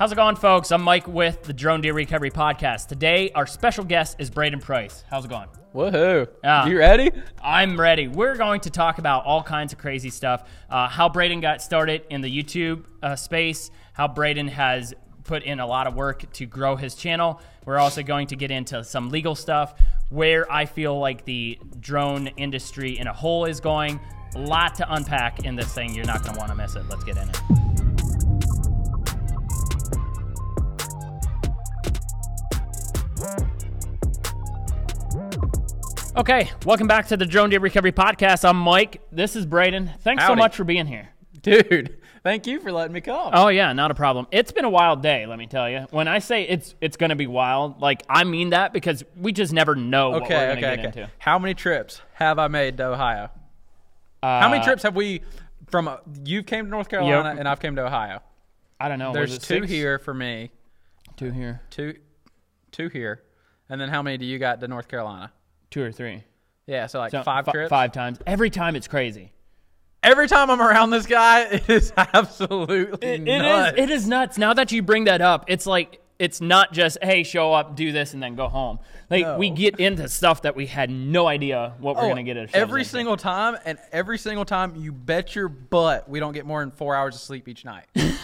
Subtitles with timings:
[0.00, 0.72] How's it going, folks?
[0.72, 2.86] I'm Mike with the Drone Deer Recovery Podcast.
[2.86, 5.04] Today, our special guest is Braydon Price.
[5.10, 5.48] How's it going?
[5.74, 6.26] Woohoo!
[6.42, 6.66] Yeah.
[6.66, 7.10] You ready?
[7.44, 8.08] I'm ready.
[8.08, 10.48] We're going to talk about all kinds of crazy stuff.
[10.70, 14.94] Uh, how Braydon got started in the YouTube uh, space, how Braydon has
[15.24, 17.38] put in a lot of work to grow his channel.
[17.66, 19.78] We're also going to get into some legal stuff,
[20.08, 24.00] where I feel like the drone industry in a whole is going.
[24.34, 25.94] A lot to unpack in this thing.
[25.94, 26.84] You're not going to want to miss it.
[26.88, 27.69] Let's get in it.
[36.20, 38.46] Okay, welcome back to the Drone Deer Recovery Podcast.
[38.46, 39.00] I'm Mike.
[39.10, 39.90] This is Braydon.
[40.00, 41.08] Thanks so much for being here.
[41.40, 43.30] Dude, thank you for letting me come.
[43.32, 44.26] Oh yeah, not a problem.
[44.30, 45.86] It's been a wild day, let me tell you.
[45.92, 49.32] When I say it's it's going to be wild, like I mean that because we
[49.32, 51.00] just never know what we're okay, going to okay, get okay.
[51.00, 51.12] into.
[51.20, 53.30] How many trips have I made to Ohio?
[54.22, 55.22] Uh, How many trips have we
[55.70, 55.96] from uh,
[56.26, 57.38] you came to North Carolina Yep.
[57.38, 58.20] and I've came to Ohio?
[58.78, 59.14] I don't know.
[59.14, 59.70] There's two six?
[59.70, 60.50] here for me,
[61.16, 61.94] two here, two
[62.72, 63.22] two here.
[63.70, 65.32] And then how many do you got to North Carolina?
[65.70, 66.24] Two or three.
[66.66, 67.70] Yeah, so like So, five fi- trips.
[67.70, 68.18] Five times.
[68.26, 69.32] Every time it's crazy.
[70.02, 73.42] Every time I'm around this guy, it is absolutely It, it is.
[73.42, 73.78] nuts.
[73.78, 74.38] It is nuts.
[74.38, 77.92] Now that you bring that up, it's like it's not just hey, show up, do
[77.92, 78.78] this, and then go home.
[79.10, 79.38] Like No.
[79.38, 82.36] we get into stuff that we had no idea what we're Oh, going to get.
[82.36, 82.90] ourselves every into.
[82.90, 86.70] single time, and every single time, you bet your butt we don't get more than
[86.70, 87.86] four hours of sleep each night.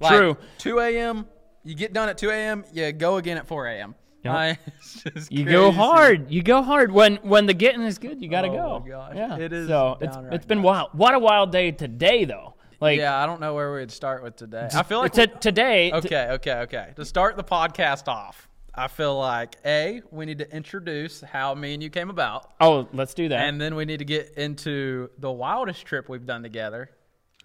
[0.00, 0.36] Like, True.
[0.58, 1.26] 2 a.m.
[1.64, 2.64] You get done at 2 a.m.
[2.72, 3.96] You go again at 4 a.m.
[4.24, 4.34] Yep.
[4.34, 4.58] I-
[5.30, 6.30] You go hard.
[6.30, 8.20] You go hard when when the getting is good.
[8.22, 8.80] You got to Oh go.
[8.80, 9.12] my gosh.
[9.16, 9.36] Yeah.
[9.38, 10.90] It is So it's it's been wild.
[10.92, 12.54] What a wild day today, though.
[12.80, 14.68] Like Yeah, I don't know where we'd start with today.
[14.74, 15.92] I feel like t- today.
[15.92, 16.92] okay, okay, okay.
[16.96, 21.74] To start the podcast off, I feel like a we need to introduce how me
[21.74, 23.40] and you came about, oh, let's do that.
[23.48, 26.90] and then we need to get into the wildest trip we've done together.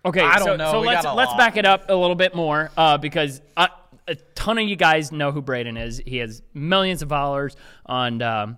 [0.06, 0.22] okay.
[0.22, 0.72] I don't know.
[0.72, 1.38] So We let's let's lot.
[1.38, 3.70] back it up a little bit more uh, because I,
[4.44, 6.02] ton of you guys know who Braydon is.
[6.06, 7.56] He has millions of followers
[7.86, 8.22] on.
[8.22, 8.58] Um,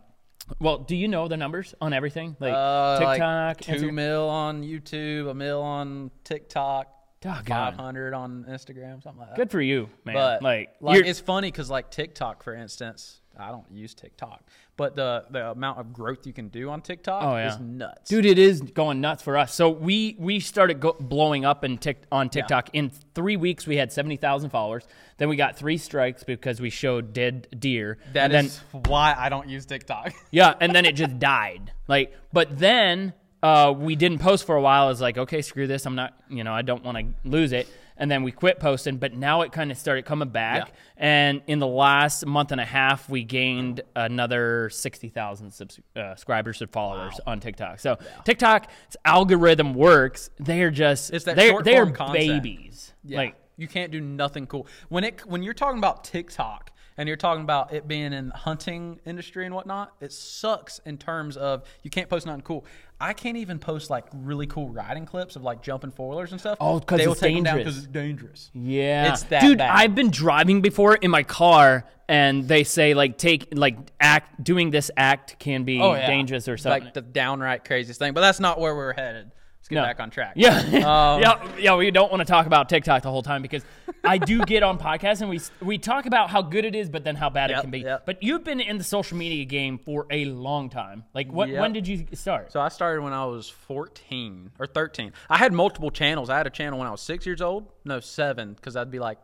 [0.59, 3.19] well, do you know the numbers on everything like Uh, TikTok?
[3.19, 3.93] like two Instagram?
[3.93, 6.87] mil on YouTube, a mil on TikTok.
[7.25, 9.35] Five hundred on Instagram, something like that.
[9.35, 10.15] Good for you, man.
[10.15, 14.43] But like, like it's funny because like TikTok, for instance, I don't use TikTok,
[14.77, 17.53] but the the amount of growth you can do on TikTok Oh, yeah.
[17.53, 18.09] is nuts.
[18.09, 21.77] dude it is going nuts for us so we we started go, blowing up in
[21.77, 24.85] tick, on tiktok in three weeks we had 70000 followers
[25.17, 29.13] then we got three strikes because we showed dead deer That and is then why
[29.17, 30.13] I don't use TikTok.
[30.31, 33.13] yeah and then it just died like but then
[33.45, 34.89] uh, we didn't post for a while.
[34.89, 35.85] It's like okay screw this.
[35.85, 37.67] I'm not you know i don't want to lose it.
[37.97, 40.67] And then we quit posting but now it kind of started coming back.
[40.67, 40.73] Yeah.
[40.97, 46.61] and in the last month and a half we gained another 60000 subs- uh, subscribers
[46.61, 47.79] or followers on tiktok.
[47.79, 50.29] So tiktok's algorithm works.
[50.39, 52.93] They're just It's that they're, they're babies.
[53.03, 53.17] Yeah.
[53.17, 54.67] like you can't do nothing cool.
[54.89, 58.35] When it when you're talking about TikTok and you're talking about it being in the
[58.35, 62.65] hunting industry and whatnot, it sucks in terms of you can't post nothing cool.
[62.99, 66.39] I can't even post like really cool riding clips of like jumping four wheelers and
[66.39, 66.57] stuff.
[66.61, 67.73] Oh, 'cause they will it's take them down dangerous.
[67.75, 68.51] because it's dangerous.
[68.53, 69.57] Yeah, It's that dude.
[69.57, 69.71] bad.
[69.75, 74.69] I've been driving before in my car, and they say like take like act doing
[74.71, 76.85] this act can be Oh yeah, dangerous or something.
[76.85, 78.13] Like the downright craziest thing.
[78.13, 79.31] But that's not where we're headed.
[79.65, 79.81] Let's get No.
[79.83, 80.33] back on track.
[80.35, 81.75] yeah, Um, yeah, yeah.
[81.75, 83.63] We don't want to talk about TikTok the whole time because
[84.03, 87.03] I do get on podcasts and we we talk about how good it is, but
[87.03, 87.79] then how bad it can be.
[87.79, 88.05] yep.
[88.05, 91.03] But you've been in the social media game for a long time.
[91.15, 91.49] Like, what?
[91.49, 91.59] Yep.
[91.61, 92.51] When did you start?
[92.51, 95.13] So I started when I was 14 or 13.
[95.31, 96.29] I had multiple channels.
[96.29, 97.65] I had a channel when I was six years old.
[97.85, 99.17] No, seven, because that'd be like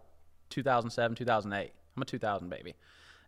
[0.49, 1.71] 2007, 2008.
[1.95, 2.73] I'm a 2000 baby.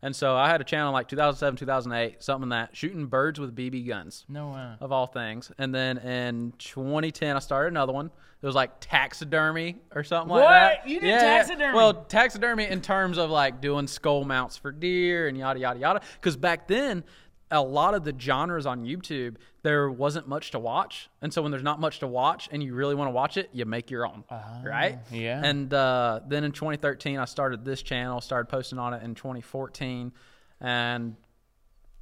[0.03, 3.87] And so I had a channel like 2007, 2008, something that shooting birds with BB
[3.87, 4.25] guns.
[4.27, 4.51] no.
[4.53, 5.51] Uh, Of all things.
[5.57, 8.07] And then in 2010, I started another one.
[8.41, 10.79] It was like taxidermy or something like that.
[10.79, 10.89] What?
[10.89, 11.73] You did taxidermy?
[11.73, 16.01] Well, taxidermy in terms of like doing skull mounts for deer and yada, yada, yada.
[16.19, 17.05] Because back then,
[17.53, 21.09] a lot of the genres on YouTube, there wasn't much to watch.
[21.21, 23.49] And so when there's not much to watch and you really want to watch it,
[23.53, 24.23] you make your own.
[24.63, 24.97] right?
[24.99, 25.41] Ah, yeah.
[25.43, 30.11] And uh, then in 2013, I started this channel, started posting on it in 2014,
[30.59, 31.15] and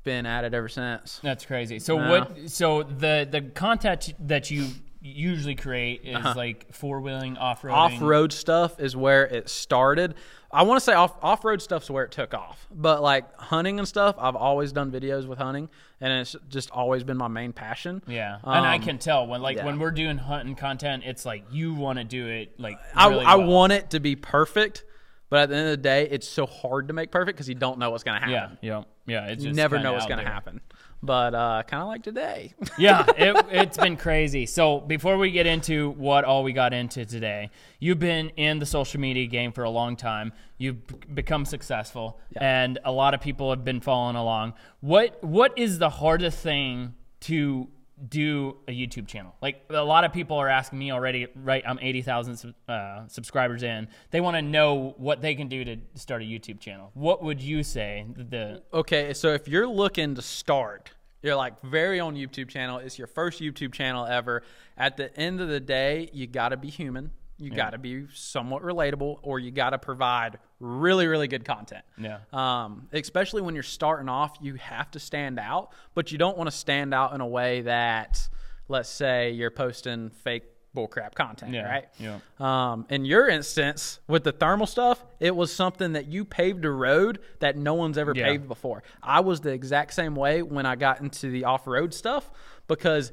[0.03, 1.19] been at it ever since.
[1.21, 1.77] That's crazy.
[1.79, 2.09] So No.
[2.09, 2.49] what?
[2.49, 4.67] So the the content that you
[5.01, 6.33] usually create is Uh-huh.
[6.35, 7.73] like four wheeling, off road.
[7.73, 10.13] off road stuff is where it started.
[10.53, 13.79] I want to say off off road stuff's where it took off, but like hunting
[13.79, 15.69] and stuff, I've always done videos with hunting,
[16.01, 18.03] and it's just always been my main passion.
[18.05, 19.65] Yeah, and I Um, can tell when like yeah.
[19.65, 23.25] when we're doing hunting content, it's like you want to do it like I, really
[23.25, 23.47] I well.
[23.47, 24.83] want it to be perfect,
[25.29, 27.55] but at the end of the day, it's so hard to make perfect because you
[27.55, 28.57] don't know what's gonna happen.
[28.61, 29.27] Yeah, yeah, yeah.
[29.31, 30.31] It's you never know what's gonna there.
[30.33, 30.59] happen.
[31.03, 32.53] But uh, kind of like today.
[32.77, 34.45] yeah, it, it's been crazy.
[34.45, 37.49] So before we get into what all we got into today,
[37.79, 40.33] you've been in the social media game for a long time.
[40.57, 44.53] You've b- become successful, and a lot of people have been following along.
[44.79, 47.67] What what is the hardest thing to
[48.09, 49.35] do a YouTube channel?
[49.41, 51.27] Like a lot of people are asking me already.
[51.35, 53.87] Right, I'm eighty thousand uh, subscribers in.
[54.11, 56.91] They want to know what they can do to start a YouTube channel.
[56.93, 61.99] What would you say the Okay, so if you're looking to start, you're like very
[61.99, 64.43] own YouTube channel, it's your first YouTube channel ever.
[64.77, 67.11] At the end of the day, you got to be human.
[67.41, 71.83] You got to be somewhat relatable, or you got to provide really, really good content.
[71.97, 72.19] Yeah.
[72.31, 76.49] Um, especially when you're starting off, you have to stand out, but you don't want
[76.51, 78.29] to stand out in a way that,
[78.67, 80.43] let's say, you're posting fake
[80.75, 81.85] bullcrap content, Yeah, right?
[81.97, 82.19] yeah.
[82.39, 86.69] Um, in your instance, with the thermal stuff, it was something that you paved a
[86.71, 88.27] road that no one's ever Yeah.
[88.27, 88.81] paved before.
[89.03, 92.31] I was the exact same way when I got into the off road stuff
[92.67, 93.11] because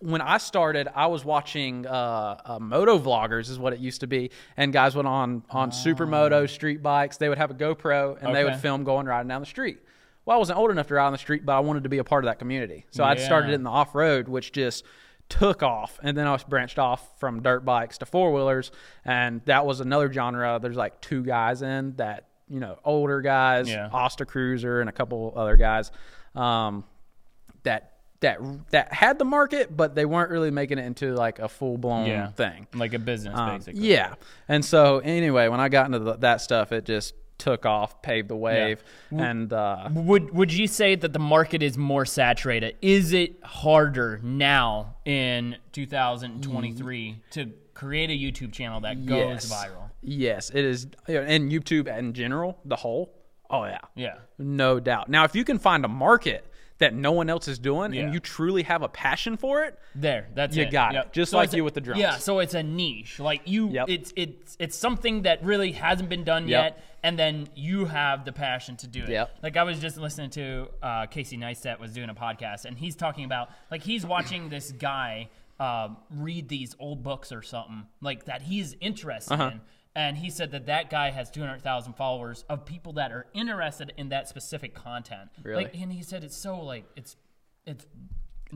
[0.00, 4.06] when I started, I was watching uh, uh, moto vloggers, is what it used to
[4.06, 7.16] be, and guys went on on supermoto street bikes.
[7.18, 9.78] They would have a GoPro and they would film going riding down the street.
[10.24, 11.98] Well, I wasn't old enough to ride on the street, but I wanted to be
[11.98, 14.84] a part of that community, so I'd started in the off road, which just
[15.28, 18.72] took off and then I was branched off from dirt bikes to four wheelers
[19.04, 23.68] and that was another genre there's like two guys in that you know older guys
[23.68, 23.88] Yeah.
[23.94, 25.92] Osta Cruiser and a couple other guys
[26.34, 26.82] um,
[27.62, 27.89] that
[28.20, 28.38] that
[28.70, 32.06] that had the market but they weren't really making it into like a full blown
[32.06, 33.80] yeah thing like a business um, basically?
[33.80, 34.14] yeah
[34.48, 38.28] and so anyway when I got into the, that stuff it just took off paved
[38.28, 42.76] the wave and uh, Would would you say that the market is more saturated?
[42.82, 49.52] Is it harder now in 2023 to create a YouTube channel that goes yes.
[49.52, 49.88] viral?
[50.02, 53.14] yes it is and YouTube in general the whole
[53.48, 54.16] oh yeah Yeah.
[54.38, 55.08] No doubt.
[55.08, 56.44] Now, if you can find a market
[56.80, 58.02] that no one else is doing Yeah.
[58.02, 60.60] and you truly have a passion for it, There, that's it.
[60.60, 60.70] You it.
[60.72, 60.96] got it.
[60.96, 61.12] Yep.
[61.12, 62.00] Just like it's a- you with the drums.
[62.00, 63.18] Yeah, so it's a niche.
[63.20, 63.88] Like you, Yep.
[63.88, 66.64] it's it's it's something that really hasn't been done Yep.
[66.64, 69.08] yet, and then you have the passion to do it.
[69.10, 69.38] Yep.
[69.42, 72.96] Like I was just listening to uh, Casey Neistat was doing a podcast, and he's
[72.96, 75.28] talking about like he's watching this guy
[75.58, 79.50] uh, read these old books or something like that he's interested Uh-huh.
[79.52, 79.60] in.
[79.96, 84.10] And he said that that guy has 200,000 followers of people that are interested in
[84.10, 85.30] that specific content.
[85.42, 85.64] Really?
[85.64, 87.16] Like, and he said it's so like it's
[87.66, 87.86] it's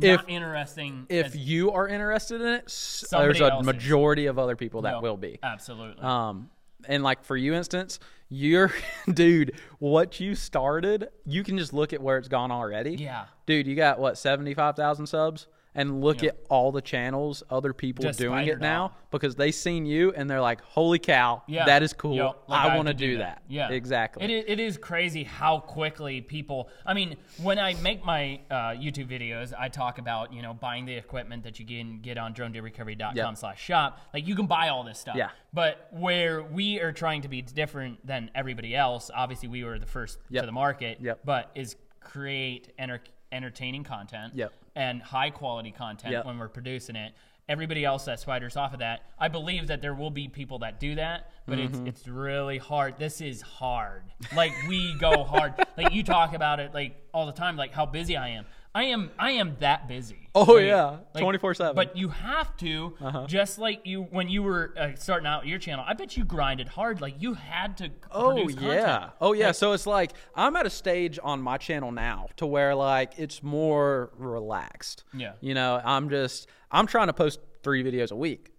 [0.01, 1.07] If- not interesting.
[1.09, 2.65] if as- you are interested in it,
[3.11, 3.67] there's a else is.
[3.67, 5.39] majority of other people that No, will be.
[5.43, 6.03] absolutely.
[6.03, 6.51] Um,
[6.87, 7.99] and like for you, instance,
[8.29, 8.73] you're
[9.13, 9.59] dude.
[9.81, 12.95] What you started, you can just look at where it's gone already.
[12.95, 13.25] Yeah.
[13.47, 16.31] dude, you got what seventy five thousand subs, and look Yeah.
[16.31, 20.29] at all the channels other people Just doing it now because they seen you and
[20.31, 22.15] they're like, "Holy cow, yeah, that is cool.
[22.17, 23.43] Yo, like, I want to do that.
[23.47, 24.25] that." Yeah, exactly.
[24.25, 26.69] It is, it is crazy how quickly people.
[26.87, 30.85] I mean, when I make my uh, YouTube videos, I talk about you know buying
[30.87, 33.37] the equipment that you can get on dronedeerrecovery.com Yep.
[33.37, 34.01] slash shop.
[34.13, 35.17] Like you can buy all this stuff.
[35.17, 35.31] Yeah.
[35.53, 39.87] But where we are trying to be different than everybody else, obviously we were the
[39.87, 40.43] first Yep.
[40.43, 40.99] to the market.
[41.01, 41.21] Yep.
[41.25, 43.01] But is create enter-
[43.33, 44.33] entertaining content.
[44.37, 44.53] Yep.
[44.77, 46.27] And high quality content Yep.
[46.27, 47.13] when we're producing it.
[47.49, 50.81] Everybody else that spiders off of that, I believe that there will be people that
[50.81, 51.87] do that, but Mm-hmm.
[51.87, 52.99] it's it's really hard.
[52.99, 54.03] This is hard.
[54.35, 55.55] Like we go hard.
[55.77, 58.47] Like you talk about it like all the time, like how busy I am.
[58.77, 60.29] I am I am that busy.
[60.35, 60.97] Oh, Like- yeah.
[61.15, 61.77] 24/7.
[61.77, 63.27] But you have to, Uh-huh.
[63.29, 65.85] just like you when you were uh, starting out your channel.
[65.87, 67.01] I bet you grinded hard.
[67.01, 67.91] Like you had to.
[68.11, 69.11] Oh yeah.
[69.21, 69.53] Oh yeah.
[69.53, 73.45] So it's like I'm at a stage on my channel now to where like it's
[73.45, 75.05] more relaxed.
[75.13, 75.35] Yeah.
[75.41, 78.51] You know, I'm just I'm trying to post three videos a week.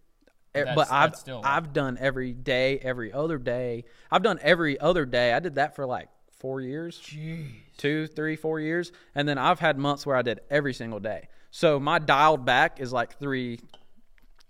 [0.54, 3.84] That's- but I've still- I've done every day, every other day.
[4.10, 5.34] I've done every other day.
[5.34, 6.08] I did that for like
[6.40, 7.50] four years, Jeez.
[7.78, 11.28] Two, three, four years, and then I've had months where I did every single day.
[11.52, 13.60] So my dialed back is like three,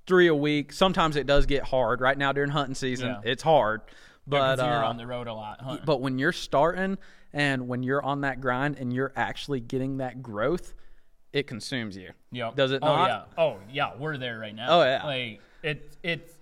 [0.08, 0.74] three a week.
[0.74, 2.02] Sometimes it does get hard.
[2.02, 3.32] Right now during hunting season, Yeah.
[3.32, 3.82] it's hard.
[4.28, 5.62] But you're uh, on the road a lot.
[5.62, 5.78] Huh?
[5.86, 6.98] but when you're starting
[7.32, 10.74] and when you're on that grind and you're actually getting that growth,
[11.32, 12.10] it consumes you.
[12.32, 12.56] Yep.
[12.56, 13.10] Does it oh, not?
[13.10, 13.44] Yeah.
[13.44, 14.80] Oh yeah, we're there right now.
[14.80, 15.06] Oh, yeah.
[15.06, 16.35] Like it it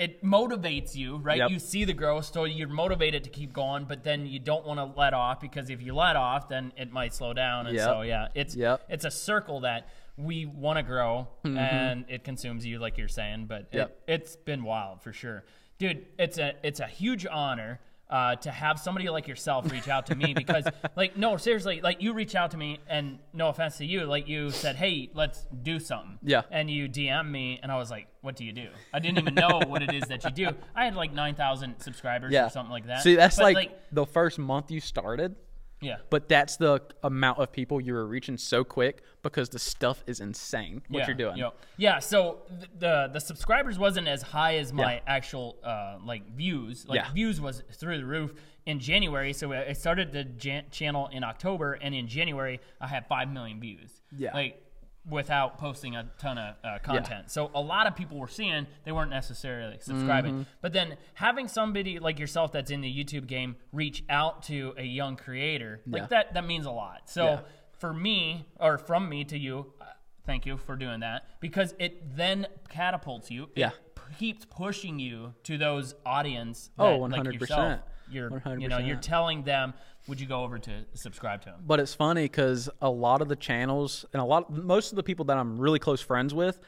[0.00, 1.36] it motivates you, right?
[1.38, 1.50] Yep.
[1.50, 4.78] You see the growth, so you're motivated to keep going, but then you don't want
[4.80, 7.66] to let off because if you let off, then it might slow down.
[7.66, 7.84] And Yep.
[7.84, 8.86] so yeah, it's Yep.
[8.88, 13.44] it's a circle that we want to grow and it consumes you like you're saying,
[13.46, 13.78] but Mm-hmm.
[13.80, 15.44] It, it's been wild for sure.
[15.78, 17.78] Dude, it's a it's a huge honor
[18.10, 20.64] uh, to have somebody like yourself reach out to me because,
[20.96, 24.28] like, no, seriously, like you reach out to me, and no offense to you, like
[24.28, 26.18] you said, hey, let's do something.
[26.22, 26.42] Yeah.
[26.50, 28.68] And you DM me, and I was like, what do you do?
[28.92, 30.48] I didn't even know what it is that you do.
[30.74, 32.46] I had like nine thousand subscribers Yeah.
[32.46, 33.02] or something like that.
[33.02, 35.36] See, that's But, like, the first month you started.
[35.80, 35.96] Yeah.
[36.10, 40.20] But that's the amount of people you are reaching so quick because the stuff is
[40.20, 40.82] insane.
[40.88, 41.36] What yeah, you're doing.
[41.38, 41.50] Yeah.
[41.76, 41.98] yeah.
[42.00, 45.00] So th- the the subscribers wasn't as high as my Yeah.
[45.06, 46.86] actual uh, like views.
[46.86, 47.12] Like Yeah.
[47.12, 48.34] views was through the roof
[48.66, 49.32] in January.
[49.32, 53.58] So I started the jan- channel in October, and in January I had five million
[53.60, 54.02] views.
[54.16, 54.34] Yeah.
[54.34, 54.62] Like
[55.10, 57.30] without posting a ton of uh, content.
[57.30, 60.32] So a lot of people were seeing they weren't necessarily subscribing.
[60.32, 60.42] Mm-hmm.
[60.60, 64.84] But then having somebody like yourself that's in the YouTube game reach out to a
[64.84, 67.02] young creator, like that that means a lot.
[67.10, 67.40] So Yeah.
[67.78, 69.84] for me or from me to you, uh,
[70.26, 73.44] thank you for doing that because it then catapults you.
[73.44, 73.70] It Yeah.
[73.94, 76.70] p- keeps pushing you to those audience.
[76.78, 77.24] Oh, that, 100%.
[77.26, 77.80] Like yourself.
[78.12, 79.72] You're, you know, you're telling them,
[80.08, 81.60] would you go over to subscribe to them?
[81.66, 85.02] But it's funny because a lot of the channels and a lot, most of the
[85.02, 86.58] people that I'm really close friends with,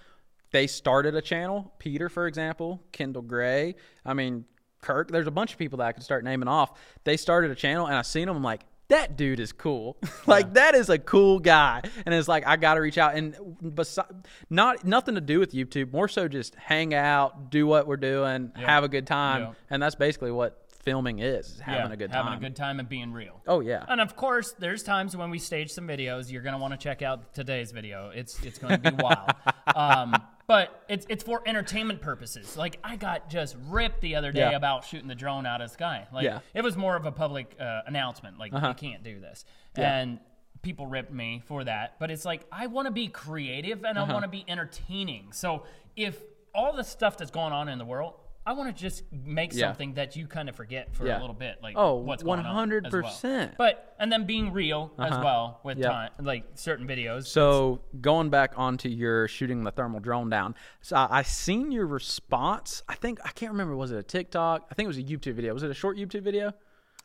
[0.53, 1.73] they started a channel.
[1.79, 3.75] Peter, for example, Kendall Gray.
[4.05, 4.45] I mean,
[4.83, 5.11] Kirk.
[5.11, 6.79] There's a bunch of people that I could start naming off.
[7.05, 8.37] They started a channel, and I seen them.
[8.37, 9.97] I'm like, that dude is cool.
[10.27, 11.81] like that is a cool guy.
[12.05, 13.15] And it's like I got to reach out.
[13.15, 13.35] And
[13.75, 14.09] besides,
[14.51, 15.93] not nothing to do with YouTube.
[15.93, 19.53] More so just hang out, do what we're doing, have a good time, Yeah.
[19.71, 21.47] and that's basically what filming is.
[21.47, 22.25] is having Yeah, a good time.
[22.27, 23.41] Having a good time and being real.
[23.47, 23.85] Oh yeah.
[23.89, 26.31] And of course, there's times when we stage some videos.
[26.31, 28.11] You're gonna want to check out today's video.
[28.15, 29.31] It's it's going to be wild.
[29.77, 30.15] Um,
[30.49, 32.57] but it's it's for entertainment purposes.
[32.57, 34.57] Like I got just ripped the other day Yeah.
[34.57, 36.07] about shooting the drone out of the sky.
[36.13, 36.41] Like Yeah.
[36.53, 38.39] it was more of a public uh, announcement.
[38.39, 39.45] Like you can't do this.
[39.77, 40.19] And
[40.63, 41.95] people ripped me for that.
[42.01, 45.29] But it's like I want to be creative and I want to be entertaining.
[45.33, 45.63] So
[45.97, 46.21] if
[46.55, 48.15] all the stuff that's going on in the world.
[48.45, 49.69] I want to just make Yeah.
[49.69, 52.73] something that you kind of forget for a little bit, like Oh, what's going on.
[52.73, 53.03] as well.
[53.05, 53.57] 100%.
[53.57, 55.93] But and then being real as well with Uh-huh.
[55.93, 57.27] Time, like certain videos.
[57.27, 61.87] So going back onto your shooting the thermal drone down, so I, I seen your
[61.87, 62.83] response.
[62.89, 63.77] I think I can't remember.
[63.77, 64.67] Was it a TikTok?
[64.71, 65.55] I think it was a YouTube video.
[65.55, 66.53] Was it a short YouTube video,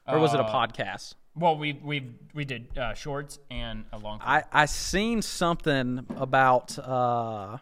[0.08, 1.14] or was it a Uh, podcast?
[1.36, 4.20] well, we we we did uh, shorts and a long.
[4.24, 7.58] I I seen something about uh,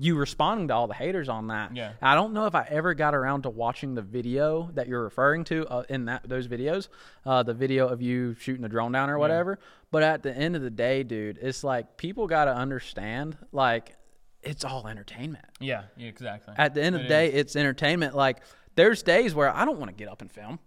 [0.00, 1.74] you responding to all the haters on that.
[1.74, 1.92] Yeah.
[2.00, 5.42] I don't know if I ever got around to watching the video that you're referring
[5.44, 6.88] to uh, in that those videos,
[7.26, 9.58] uh, the video of you shooting the drone down or whatever.
[9.90, 13.96] But at the end of the day, dude, it's like people got to understand, like
[14.42, 15.44] it's all entertainment.
[15.58, 16.54] yeah, yeah, exactly.
[16.56, 17.34] At the end of It the day, is.
[17.40, 18.14] it's entertainment.
[18.14, 18.38] Like
[18.76, 20.60] there's days where I don't want to get up and film,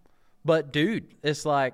[0.43, 1.73] but dude, it's like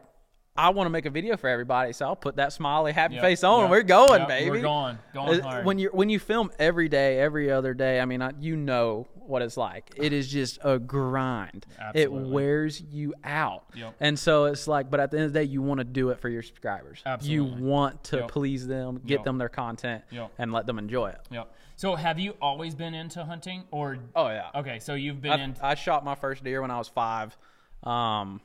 [0.58, 3.24] I want to make a video for everybody, so I'll put that smiley happy Yep,
[3.24, 3.62] face on.
[3.62, 4.50] yep, We're going, yep, baby.
[4.50, 5.66] We're going, going hard.
[5.66, 9.08] When you when you film every day, every other day, I mean, I, you know
[9.14, 9.92] what it's like.
[9.98, 11.66] It is just a grind.
[11.78, 12.02] Absolutely.
[12.02, 13.66] It wears you out.
[13.76, 13.96] Yep.
[14.00, 16.10] And so it's like, but at the end of the day, you want to do
[16.12, 17.02] it for your subscribers.
[17.06, 17.58] Absolutely.
[17.60, 20.32] You want to please them, get them their content, Yep.
[20.38, 21.20] and let them enjoy it.
[21.30, 21.54] Yep.
[21.76, 24.50] So have you always been into hunting, or Oh yeah.
[24.56, 24.80] okay?
[24.80, 25.56] So you've been I, in.
[25.62, 27.38] I shot my first deer when I was five.
[27.84, 28.42] Um,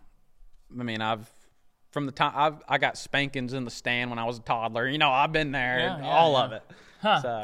[0.78, 1.30] I mean, I've
[1.92, 4.88] from the time I've, I got spankings in the stand when I was a toddler.
[4.88, 6.44] You know, I've been there, Yeah, yeah, all yeah.
[6.44, 6.62] of it.
[7.00, 7.20] Huh.
[7.22, 7.42] So-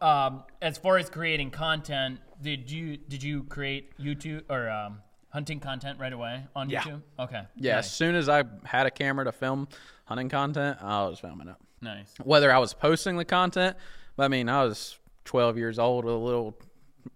[0.00, 5.00] So, um, as far as creating content, did you did you create YouTube or um,
[5.30, 6.82] hunting content right away on Yeah.
[6.82, 7.00] YouTube?
[7.18, 7.42] Okay.
[7.56, 9.68] Yeah, as soon as I had a camera to film
[10.04, 11.56] hunting content, I was filming it.
[11.80, 12.12] Nice.
[12.22, 13.76] Whether I was posting the content,
[14.16, 16.58] but I mean, I was 12 years old with a little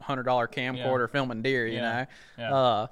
[0.01, 1.67] hundred dollar camcorder filming deer.
[1.67, 2.07] You know,
[2.39, 2.55] Yeah.
[2.55, 2.87] uh,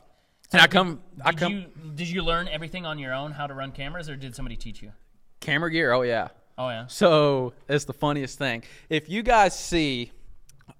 [0.52, 1.64] and I come, I come you
[1.94, 4.82] did you learn everything on your own how to run cameras, or did somebody teach
[4.82, 4.92] you?
[5.40, 5.92] camera gear.
[5.92, 6.28] Oh yeah.
[6.58, 6.86] Oh yeah.
[6.88, 8.64] So it's the funniest thing.
[8.88, 10.10] If you guys see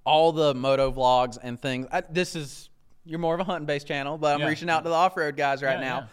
[0.05, 2.69] all the moto vlogs and things, I, this is
[3.05, 4.49] you're more of a hunting based channel, but I'm Yeah.
[4.49, 5.97] reaching out to the off road guys right Yeah, now.
[6.01, 6.07] yeah.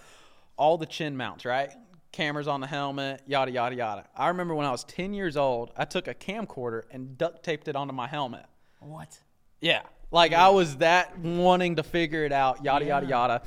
[0.58, 1.72] All the chin mounts, right?
[2.12, 4.06] Cameras on the helmet, yada yada yada.
[4.16, 7.68] I remember when I was 10 years old, I took a camcorder and duct taped
[7.68, 8.46] it onto my helmet.
[8.80, 9.20] What?
[9.60, 9.82] Yeah.
[10.12, 13.42] Like I was that wanting to figure it out, yada yada yada.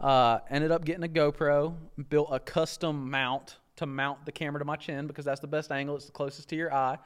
[0.00, 1.74] Uh, ended up getting a GoPro,
[2.08, 5.70] built a custom mount to mount the camera to my chin because that's the best
[5.70, 5.96] angle.
[5.96, 6.98] It's the closest to your eye.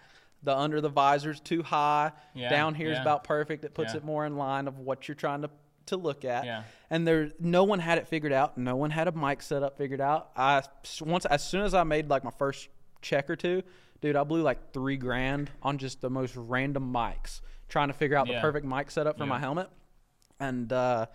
[0.42, 2.12] The under the visor's too high.
[2.34, 3.02] Yeah, Down here is yeah.
[3.02, 3.64] about perfect.
[3.64, 3.98] It puts Yeah.
[3.98, 5.50] it more in line of what you're trying to
[5.86, 6.46] to look at.
[6.46, 6.62] Yeah.
[6.88, 8.56] And there, no one had it figured out.
[8.56, 10.30] No one had a mic setup figured out.
[10.34, 10.62] I
[11.02, 12.68] once as soon as I made like my first
[13.02, 13.62] check or two,
[14.00, 17.40] dude, I blew like three grand on just the most random mics
[17.74, 19.68] trying to figure out the perfect mic setup for my helmet.
[20.38, 21.06] And uh,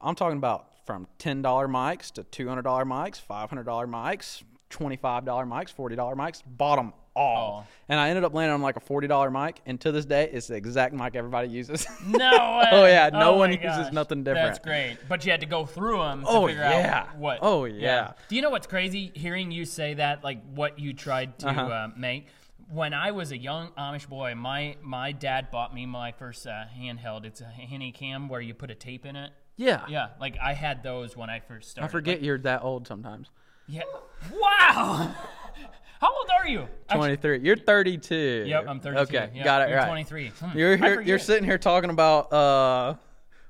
[0.00, 3.86] I'm talking about from ten dollar mics to two hundred dollar mics, five hundred dollar
[3.86, 6.42] mics, twenty five dollar mics, forty dollar mics.
[6.44, 7.72] Bought them all, Oh.
[7.88, 9.60] and I ended up landing on like a forty dollar mic.
[9.66, 11.86] And to this day, it's the exact mic everybody uses.
[12.04, 12.18] No
[12.58, 12.68] way.
[12.72, 13.92] Oh, yeah, no Oh, one uses gosh.
[13.92, 14.48] nothing different.
[14.48, 14.96] That's great.
[15.08, 17.06] But you had to go through them to Oh, figure yeah.
[17.08, 17.38] out what.
[17.40, 18.12] Oh, yeah.
[18.28, 19.12] Do you know what's crazy?
[19.14, 21.62] Hearing you say that, like what you tried to Uh-huh.
[21.62, 22.26] uh, make.
[22.72, 26.64] When I was a young Amish boy, my my dad bought me my first uh,
[26.78, 27.24] handheld.
[27.24, 29.32] It's a Handycam where you put a tape in it.
[29.56, 31.88] yeah, Yeah, like I had those when I first started.
[31.88, 33.30] I forget Like, you're that old sometimes.
[33.66, 33.82] Yeah.
[34.32, 35.12] Wow.
[36.00, 36.66] How old are you?
[36.92, 37.40] 23.
[37.40, 38.44] You're 32.
[38.46, 39.02] Yep, I'm 32.
[39.02, 39.86] Okay, Yep, got it you're right.
[39.86, 40.28] 23.
[40.28, 42.94] Hmm, You're here, you're sitting here talking about uh,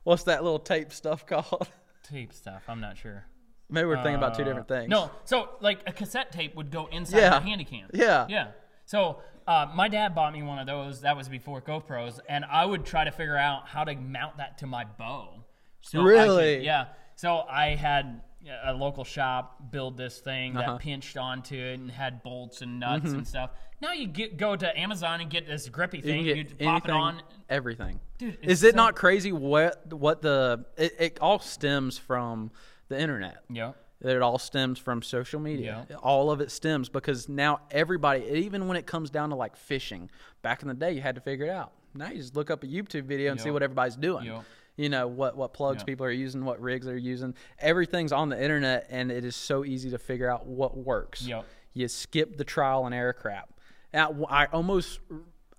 [0.02, 1.68] what's that little tape stuff called?
[2.02, 2.62] tape stuff.
[2.68, 3.24] I'm not sure.
[3.68, 4.88] Maybe we're thinking about two Uh, different things.
[4.88, 7.38] No, so like a cassette tape would go inside Yeah.
[7.38, 7.88] the handy cam.
[7.92, 8.26] Yeah.
[8.28, 8.48] Yeah.
[8.90, 11.02] So uh, my dad bought me one of those.
[11.02, 14.58] That was before GoPros, and I would try to figure out how to mount that
[14.58, 15.44] to my bow.
[15.80, 16.64] So I could- Really?
[16.64, 16.86] yeah.
[17.14, 18.22] So I had
[18.64, 20.72] a local shop build this thing Uh-huh.
[20.72, 23.18] that pinched onto it and had bolts and nuts Mm-hmm.
[23.18, 23.50] and stuff.
[23.80, 26.24] Now you get go to Amazon and get this grippy thing.
[26.24, 27.22] You, get pop it on.
[27.48, 28.00] everything.
[28.18, 32.50] Dude, is it so- not crazy what what the it, it all stems from
[32.88, 33.44] the internet?
[33.50, 33.76] Yep.
[34.02, 35.86] That it all stems from social media.
[35.90, 35.96] Yeah.
[35.96, 40.10] All of it stems because now everybody, even when it comes down to like fishing,
[40.40, 41.72] back in the day you had to figure it out.
[41.94, 44.24] Now you just look up a YouTube video and see what everybody's doing.
[44.24, 44.44] Yep.
[44.76, 45.86] You know what what plugs Yep.
[45.86, 47.34] people are using, what rigs they're using.
[47.58, 51.26] Everything's on the internet, and it is so easy to figure out what works.
[51.26, 51.44] Yep.
[51.74, 53.50] You skip the trial and error crap.
[53.92, 55.00] Now, I almost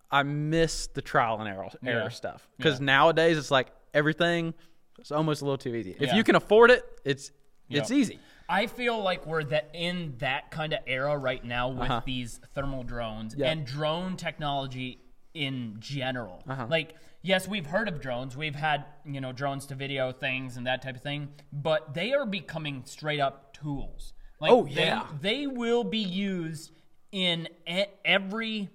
[0.10, 2.10] I miss the trial and error, error Yeah.
[2.10, 2.86] stuff because Yeah.
[2.86, 4.53] nowadays it's like everything
[5.00, 5.95] is almost a little too easy.
[6.00, 7.31] If you can afford it, it's
[7.69, 7.98] it's Yep.
[8.00, 8.19] easy.
[8.51, 12.01] I feel like we're that in that kind of era right now with Uh-huh.
[12.05, 13.50] these thermal drones Yeah.
[13.50, 15.00] and drone technology
[15.34, 16.43] in general.
[16.48, 16.67] Uh-huh.
[16.70, 18.36] Like, yes, we've heard of drones.
[18.36, 22.12] We've had you know drones to video things and that type of thing, but they
[22.12, 24.13] are becoming straight up tools.
[24.41, 25.08] Like, Oh, they- yeah.
[25.22, 26.74] they will be used
[27.12, 28.70] in e- every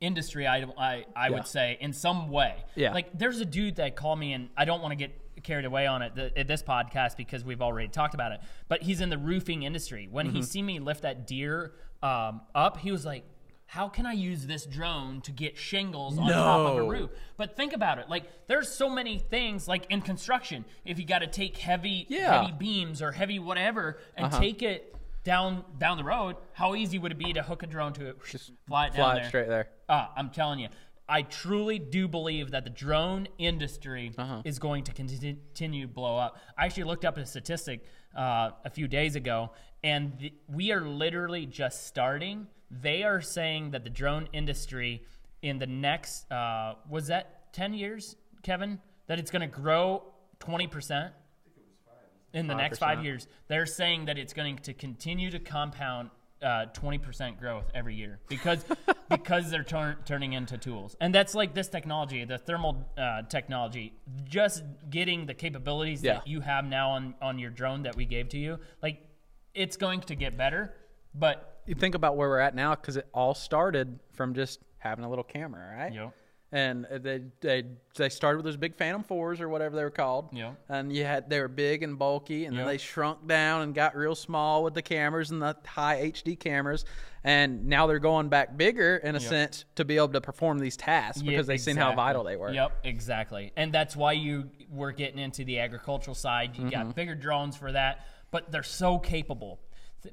[0.00, 1.30] industry I, I, I Yeah.
[1.30, 2.64] would say in some way.
[2.74, 2.92] Yeah.
[2.92, 5.86] Like there's a dude that called me and I don't want to get carried away
[5.86, 8.40] on it th- at this podcast because we've already talked about it.
[8.68, 10.08] But he's in the roofing industry.
[10.10, 10.36] When Mm-hmm.
[10.36, 11.72] he see me lift that deer
[12.02, 13.24] um, up, he was like,
[13.66, 17.56] "How can I use this drone to get shingles on top of a roof?" But
[17.56, 18.08] think about it.
[18.08, 22.30] Like there's so many things like in construction, if you got to take heavy Yeah.
[22.34, 22.42] Uh-huh.
[22.42, 24.94] heavy beams or heavy whatever and take it
[25.24, 28.16] down down the road, how easy would it be to hook a drone to it,
[28.66, 29.22] fly it down Fly there?
[29.24, 29.68] it straight there.
[29.88, 30.68] Ah, I'm telling you,
[31.08, 34.42] I truly do believe that the drone industry Uh-huh.
[34.44, 36.38] is going to continue to blow up.
[36.56, 37.84] I actually looked up a statistic
[38.16, 39.50] uh, a few days ago,
[39.82, 42.46] and th- we are literally just starting.
[42.70, 45.02] They are saying that the drone industry
[45.42, 48.80] in the next, uh, was that 10 years, Kevin?
[49.08, 50.04] That it's going to grow
[50.40, 51.10] 20%?
[52.34, 53.04] in the next five 5%.
[53.04, 56.08] years, they're saying that it's going to continue to compound
[56.42, 58.64] uh, 20% growth every year because
[59.10, 60.96] because they're turn, turning into tools.
[61.00, 63.92] And that's like this technology, the thermal uh, technology,
[64.24, 66.14] just getting the capabilities Yeah.
[66.14, 68.58] that you have now on, on your drone that we gave to you.
[68.82, 69.02] Like,
[69.54, 70.74] it's going to get better,
[71.14, 75.04] but You think about where we're at now because it all started from just having
[75.04, 75.92] a little camera, right?
[75.92, 76.12] know,
[76.54, 77.64] And they they
[77.96, 80.28] they started with those big Phantom fours or whatever they were called.
[80.32, 80.52] Yeah.
[80.68, 82.60] And you had they were big and bulky, and Yeah.
[82.60, 86.36] then they shrunk down and got real small with the cameras and the high HD
[86.38, 86.84] cameras.
[87.24, 89.28] And now they're going back bigger in a Yep.
[89.30, 92.52] sense to be able to perform these tasks because they've seen how vital they were.
[92.52, 93.52] Yep, exactly.
[93.56, 96.56] And that's why you were getting into the agricultural side.
[96.56, 96.70] You Mm-hmm.
[96.88, 99.58] got bigger drones for that, but they're so capable.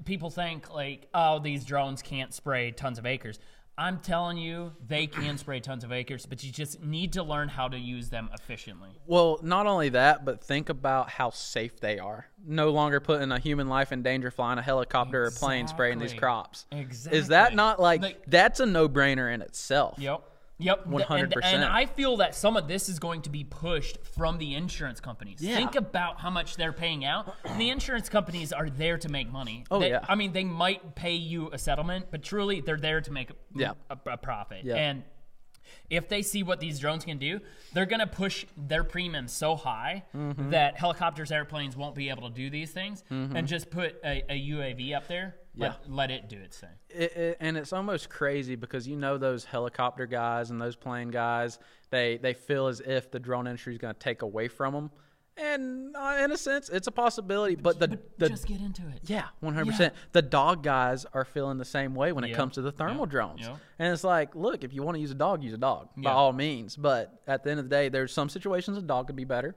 [0.05, 3.39] People think like, oh, these drones can't spray tons of acres.
[3.79, 7.47] I'm telling you, they can spray tons of acres, but you just need to learn
[7.47, 8.89] how to use them efficiently.
[9.07, 12.27] Well, not only that, but think about how safe they are.
[12.45, 16.13] No longer putting a human life in danger flying a helicopter or plane spraying these
[16.13, 16.65] crops.
[16.73, 17.19] Exactly.
[17.19, 19.97] Is that not like, Like- that's a no-brainer in itself?
[19.97, 20.23] Yep.
[20.59, 20.85] Yep.
[20.85, 21.39] And- 100%.
[21.43, 24.99] And, I feel that some of this is going to be pushed from the insurance
[24.99, 25.39] companies.
[25.41, 25.55] Yeah.
[25.55, 27.33] Think about how much they're paying out.
[27.57, 29.63] The insurance companies are there to make money.
[29.71, 30.05] Oh, They- yeah.
[30.07, 33.33] I mean, they might pay you a settlement, but truly they're there to make a,
[33.55, 33.71] Yeah.
[33.89, 34.63] a, a profit.
[34.63, 34.75] Yeah.
[34.75, 35.03] And
[35.89, 37.39] if they see what these drones can do,
[37.73, 40.49] they're going to push their premiums so high Mm-hmm.
[40.51, 44.49] that helicopters, airplanes won't be able to do these things and just put a, a
[44.51, 45.35] UAV up there.
[45.59, 46.69] Let, let it do its thing.
[46.89, 51.09] it, it, and it's almost crazy because you know those helicopter guys and those plane
[51.09, 54.73] guys they they feel as if the drone industry is going to take away from
[54.73, 54.91] them
[55.37, 58.99] and uh, in a sense it's a possibility but the, the just get into it.
[59.05, 59.89] yeah 100% Yeah.
[60.11, 62.35] the dog guys are feeling the same way when it Yeah.
[62.35, 63.11] comes to the thermal Yeah.
[63.11, 63.55] drones Yeah.
[63.79, 66.11] and it's like look if you want to use a dog use a dog by
[66.11, 69.15] all means but at the end of the day there's some situations a dog could
[69.15, 69.55] be better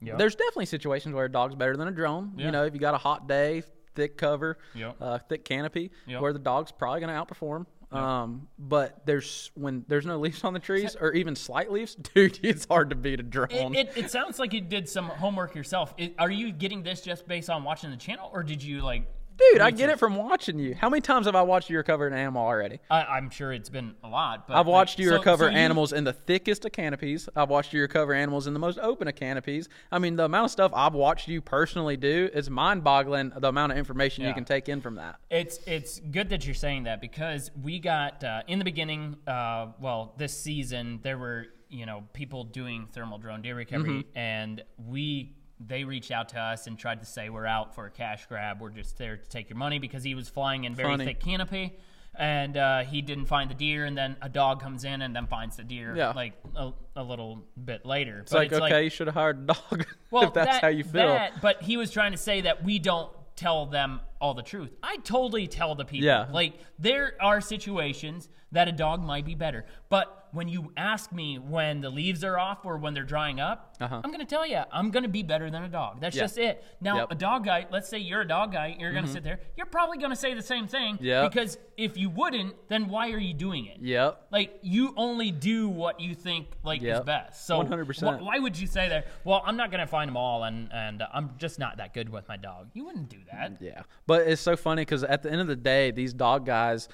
[0.00, 0.16] Yeah.
[0.16, 2.46] there's definitely situations where a dog's better than a drone Yeah.
[2.46, 3.62] you know if you got a hot day
[3.98, 4.92] thick cover Yeah.
[5.00, 6.20] uh, thick canopy Yeah.
[6.20, 7.66] where the dog's probably going to outperform.
[7.90, 12.38] Um, but there's when there's no leaves on the trees or even slight leaves, dude,
[12.44, 13.74] it's hard to beat a drone.
[13.74, 15.94] It, it, it sounds like you did some homework yourself.
[15.96, 19.08] It, are you getting this just based on watching the channel, or did you like
[19.52, 20.74] Dude, I get it from watching you.
[20.74, 22.80] How many times have I watched you recover an animal already?
[22.90, 24.48] I, I'm sure it's been a lot.
[24.48, 27.28] But I've like, watched you so- recover so you- animals in the thickest of canopies.
[27.36, 29.68] I've watched you recover animals in the most open of canopies.
[29.92, 33.32] I mean, the amount of stuff I've watched you personally do is mind-boggling.
[33.36, 35.20] The amount of information you can take in from that.
[35.30, 39.16] It's it's good that you're saying that because we got uh, in the beginning.
[39.26, 44.18] Uh, well, this season there were you know people doing thermal drone deer recovery, Mm-hmm.
[44.18, 47.90] and we they reached out to us and tried to say we're out for a
[47.90, 48.60] cash grab.
[48.60, 51.04] We're just there to take your money because he was flying in very Funny.
[51.04, 51.76] thick canopy.
[52.14, 55.28] And uh, he didn't find the deer, and then a dog comes in and then
[55.28, 56.10] finds the deer Yeah.
[56.12, 58.20] like a, a little bit later.
[58.20, 60.82] It's like, okay, you should have hired a dog well, if that's that- how you
[60.82, 61.06] feel.
[61.06, 64.70] That, but he was trying to say that we don't tell them all the truth.
[64.82, 66.06] I totally tell the people.
[66.06, 66.26] Yeah.
[66.32, 71.38] Like there are situations that a dog might be better, but when you ask me
[71.38, 74.00] when the leaves are off or when they're drying up, Uh-huh.
[74.02, 76.00] I'm going to tell you I'm going to be better than a dog.
[76.00, 76.22] That's Yeah.
[76.22, 76.64] just it.
[76.80, 77.04] Now, Yep.
[77.04, 77.12] Mm-hmm.
[77.12, 79.40] a dog guy, let's say you're a dog guy, you're going to sit there.
[79.56, 81.30] You're probably going to say the same thing Yep.
[81.30, 83.78] because if you wouldn't, then why are you doing it?
[83.80, 84.26] Yep.
[84.30, 87.46] Like you only do what you think like is best.
[87.46, 88.18] So 100%.
[88.18, 89.06] wh- why would you say that?
[89.24, 92.08] Well, I'm not gonna find them all, and and uh, I'm just not that good
[92.08, 92.70] with my dog.
[92.74, 93.58] You wouldn't do that.
[93.60, 96.88] Yeah, but it's so funny because at the end of the day, these dog guys,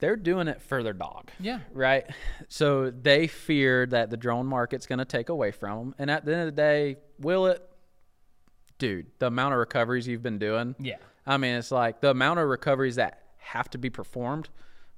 [0.00, 1.30] they're doing it for their dog.
[1.38, 1.60] Yeah.
[1.72, 2.06] Right.
[2.48, 6.24] So they fear that the drone market's going to take away from them, and at
[6.24, 7.62] the end of the day, will it?
[8.78, 10.74] Dude, the amount of recoveries you've been doing.
[10.78, 10.96] Yeah.
[11.26, 14.48] I mean, it's like the amount of recoveries that have to be performed.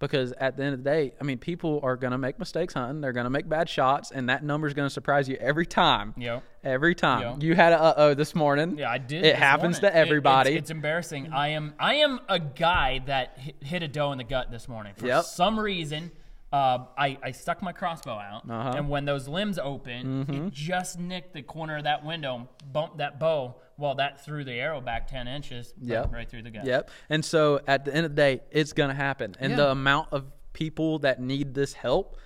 [0.02, 2.74] Because at the end of the day, I mean, people are going to make mistakes
[2.74, 3.00] hunting.
[3.00, 5.64] They're going to make bad shots, and that number is going to surprise you every
[5.64, 6.12] time.
[6.16, 6.42] Yep.
[6.64, 7.40] Every time.
[7.40, 8.78] You had a uh oh this morning.
[8.78, 9.24] Yeah, I did.
[9.24, 9.92] It happens morning.
[9.92, 10.50] to It- everybody.
[10.54, 11.32] it's, it's embarrassing.
[11.32, 14.68] I am I am a guy that hit, hit a doe in the gut this
[14.68, 15.24] morning for Yep.
[15.24, 16.10] some reason.
[16.52, 18.52] Uh, I, I stuck my crossbow out, Uh-huh.
[18.68, 18.76] Mm-hmm.
[18.78, 23.18] and when those limbs opened, it just nicked the corner of that window, bumped that
[23.18, 23.56] bow.
[23.78, 26.12] Well, that threw the arrow back ten inches, right- Yep.
[26.12, 26.66] right through the gut.
[26.66, 26.90] Yep.
[27.08, 29.34] And so at the end of the day, it's going to happen.
[29.40, 29.56] And Yeah.
[29.56, 32.18] the amount of people that need this help,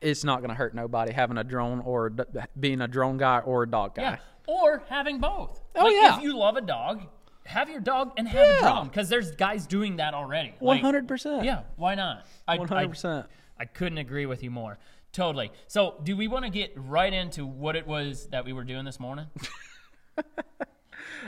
[0.00, 2.24] it's not going to hurt nobody having a drone or d-
[2.58, 4.02] being a drone guy or a dog guy.
[4.02, 5.60] Yeah, or having both.
[5.76, 6.16] Oh, like, yeah.
[6.16, 7.02] If you love a dog,
[7.44, 8.60] have your dog and have a Yeah.
[8.60, 10.54] drone because there's guys doing that already.
[10.62, 11.44] Like, 100%.
[11.44, 12.24] Yeah, why not?
[12.48, 13.24] I, 100%.
[13.24, 13.24] I,
[13.60, 14.78] I couldn't agree with you more.
[15.12, 15.52] Totally.
[15.68, 18.84] So, do we want to get right into what it was that we were doing
[18.84, 19.26] this morning?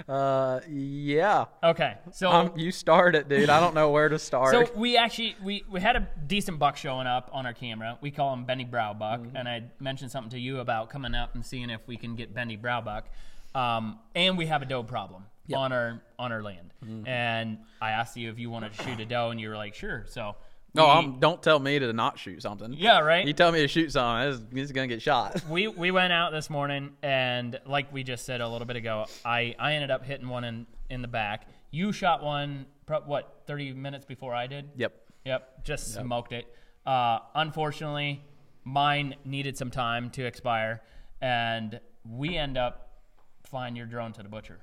[0.08, 1.44] Uh, yeah.
[1.62, 1.94] Okay.
[2.12, 3.50] So, Um, you start it, dude.
[3.50, 4.52] I don't know where to start.
[4.52, 7.98] So we actually we, we had a decent buck showing up on our camera.
[8.00, 9.36] We call him Benny Brow Buck, Mm-hmm.
[9.36, 12.32] and I mentioned something to you about coming up and seeing if we can get
[12.34, 13.10] Benny Brow Buck.
[13.54, 16.72] Um, and we have a doe problem on our on our land.
[16.82, 17.06] Mm-hmm.
[17.06, 19.74] And I asked you if you wanted to shoot a doe, and you were like,
[19.74, 20.06] sure.
[20.08, 20.36] So
[20.74, 22.72] no, I'm, don't tell me to not shoot something.
[22.72, 23.26] yeah, right.
[23.26, 25.42] You tell me to shoot something, it's, it's to get shot.
[25.48, 29.06] we we went out this morning and like we just said a little bit ago,
[29.24, 31.46] I I ended up hitting one in in the back.
[31.70, 34.70] You shot one what 30 minutes before I did.
[34.76, 34.94] Yep.
[35.24, 36.46] Yep, just smoked it.
[36.84, 38.24] Uh, unfortunately,
[38.64, 40.82] mine needed some time to expire,
[41.20, 42.98] and we end up
[43.44, 44.58] flying your drone to the butcher.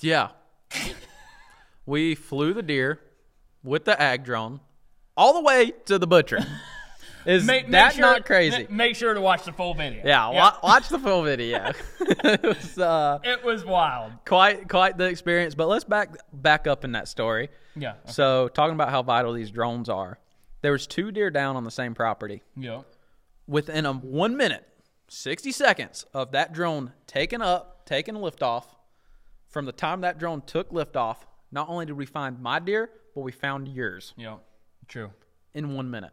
[0.00, 0.30] Yeah.
[1.86, 3.00] we flew the deer
[3.62, 4.60] with the ag drone
[5.20, 6.40] all the way to the butcher.
[7.26, 8.66] Is that not crazy?
[8.70, 10.00] Make sure to watch the full video.
[10.06, 11.70] yeah, wa- watch the full video.
[12.00, 14.12] it was uh, it was wild.
[14.24, 15.54] quite quite the experience.
[15.54, 17.50] But let's back back up in that story.
[17.76, 17.94] Yeah.
[18.06, 20.18] So talking about how vital these drones are,
[20.62, 22.82] there was two deer down on the same property Yeah.
[23.46, 24.66] within a one minute,
[25.08, 28.64] sixty seconds of that drone taking up, taking liftoff.
[29.50, 31.16] From the time that drone took liftoff,
[31.52, 34.36] not only did we find my deer, but we found yours Yeah.
[34.90, 35.10] True.
[35.54, 36.12] in one minute.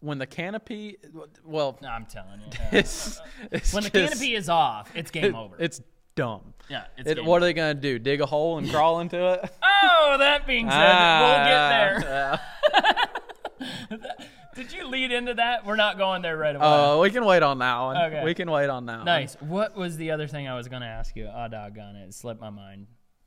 [0.00, 0.96] When the canopy,
[1.44, 2.46] well, No, I'm telling you.
[2.72, 3.20] it's,
[3.52, 5.56] it's when the just- canopy is off, it's game over.
[5.58, 5.80] It's
[6.14, 6.54] dumb.
[6.70, 6.84] yeah.
[6.96, 7.98] It's It, game what are they gonna do?
[7.98, 9.50] Dig a hole and crawl into it?
[9.88, 12.40] Oh, that being said, we'll get there.
[12.80, 13.06] Ah,
[14.54, 15.66] Did you lead into that?
[15.66, 16.64] We're not going there right away.
[16.64, 17.96] Uh, we can wait on that one.
[17.96, 18.24] Okay.
[18.24, 19.34] We can wait on that nice.
[19.40, 21.26] What was the other thing I was going to ask you?
[21.32, 22.06] Oh, doggone it.
[22.08, 22.86] It slipped my mind.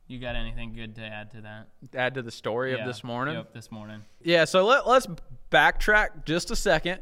[0.09, 1.67] You got anything good to add to that?
[1.95, 2.79] Add to the story Yeah.
[2.79, 3.35] of this morning.
[3.35, 4.01] Yep, this morning.
[4.23, 5.07] Yeah, so let, let's
[5.51, 6.99] backtrack just a second.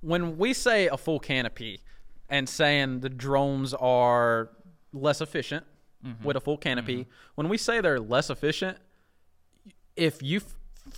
[0.00, 1.82] When we say a full canopy
[2.30, 4.50] and saying the drones are
[4.92, 5.64] less efficient
[6.06, 6.24] Mm-hmm.
[6.24, 8.78] with a full canopy, when we say they're less efficient,
[9.96, 10.54] if you f-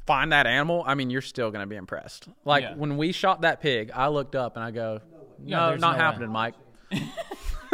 [0.07, 2.29] find that animal, I mean, you're still going to be impressed.
[2.45, 2.75] Like Yeah.
[2.75, 5.01] when we shot that pig, I looked up and I go,
[5.39, 6.55] no, there's not no way." happening, Mike.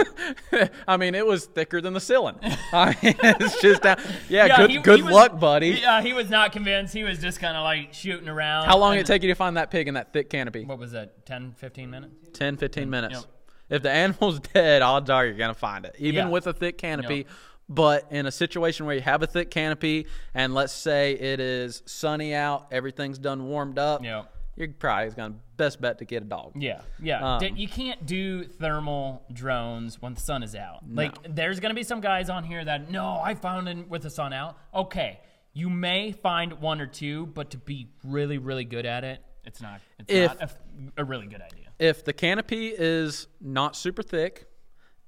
[0.89, 2.37] I mean, it was thicker than the ceiling.
[2.73, 4.01] I mean, it's just that.
[4.29, 5.69] Yeah, good, he- good he was- luck, buddy.
[5.81, 6.93] Yeah, uh, he was not convinced.
[6.95, 8.67] He was just kind of like shooting around.
[8.67, 10.65] How long did it take you to find that pig in that thick canopy?
[10.65, 11.27] What was that?
[11.27, 12.15] 10, 15 minutes?
[12.39, 13.15] 10, 15 minutes.
[13.15, 13.25] Yep.
[13.69, 16.29] If the animal's dead, odds are you're going to find it, even Yeah.
[16.29, 17.17] with a thick canopy.
[17.19, 17.27] Yep.
[17.69, 21.83] But in a situation where you have a thick canopy and let's say it is
[21.87, 24.23] sunny out, everything's done warmed up, Yeah.
[24.55, 26.53] you're probably going to best bet to get a dog.
[26.57, 27.37] Yeah, yeah.
[27.37, 30.81] Um, you can't do thermal drones when the sun is out.
[30.89, 34.11] Like, there's gonna be some guys on here that no, I found it with the
[34.11, 34.57] sun out.
[34.75, 35.21] Okay,
[35.53, 39.61] you may find one or two, but to be really, really good at it, it's
[39.63, 39.81] not.
[39.99, 40.51] It's If- not
[40.97, 41.67] a really good idea.
[41.79, 44.49] If the canopy is not super thick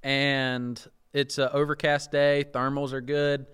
[0.03, 0.83] and
[1.13, 3.47] it's an overcast day, thermals are good,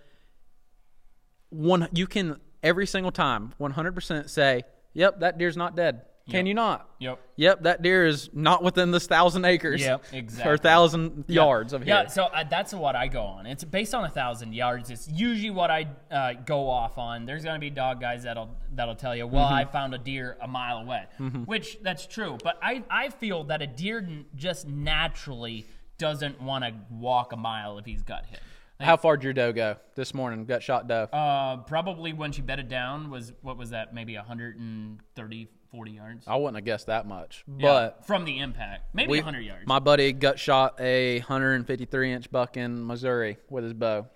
[1.50, 6.46] one you can every single time 100% say, "Yep, that deer's not dead." Can Yep.
[6.48, 6.90] you not?
[6.98, 7.20] Yep.
[7.36, 9.80] Yep, that deer is not within this thousand acres.
[9.82, 10.52] Yep, Exactly.
[10.54, 11.94] Or thousand yards of here.
[11.94, 13.46] Yeah, so uh, that's what I go on.
[13.46, 14.90] It's based on a thousand yards.
[14.90, 17.26] It's usually what I uh, go off on.
[17.28, 19.54] There's gonna be dog guys that'll that'll tell you, well, Mm-hmm.
[19.54, 21.04] I found a deer a mile away,
[21.46, 22.38] which that's true.
[22.44, 25.68] But I I feel that a deer just naturally
[26.00, 28.40] doesn't want to walk a mile if he's got hit.
[28.80, 30.46] How far did your doe go this morning?
[30.46, 31.04] Gut shot doe.
[31.14, 33.94] Uh, probably when she bedded down was what was that?
[33.94, 36.26] Maybe 130, 40 yards.
[36.28, 39.68] I wouldn't have guessed that much, Yeah, but from the impact, maybe we, 100 yards.
[39.68, 44.08] my buddy gut shot a 153 inch buck in Missouri with his bow,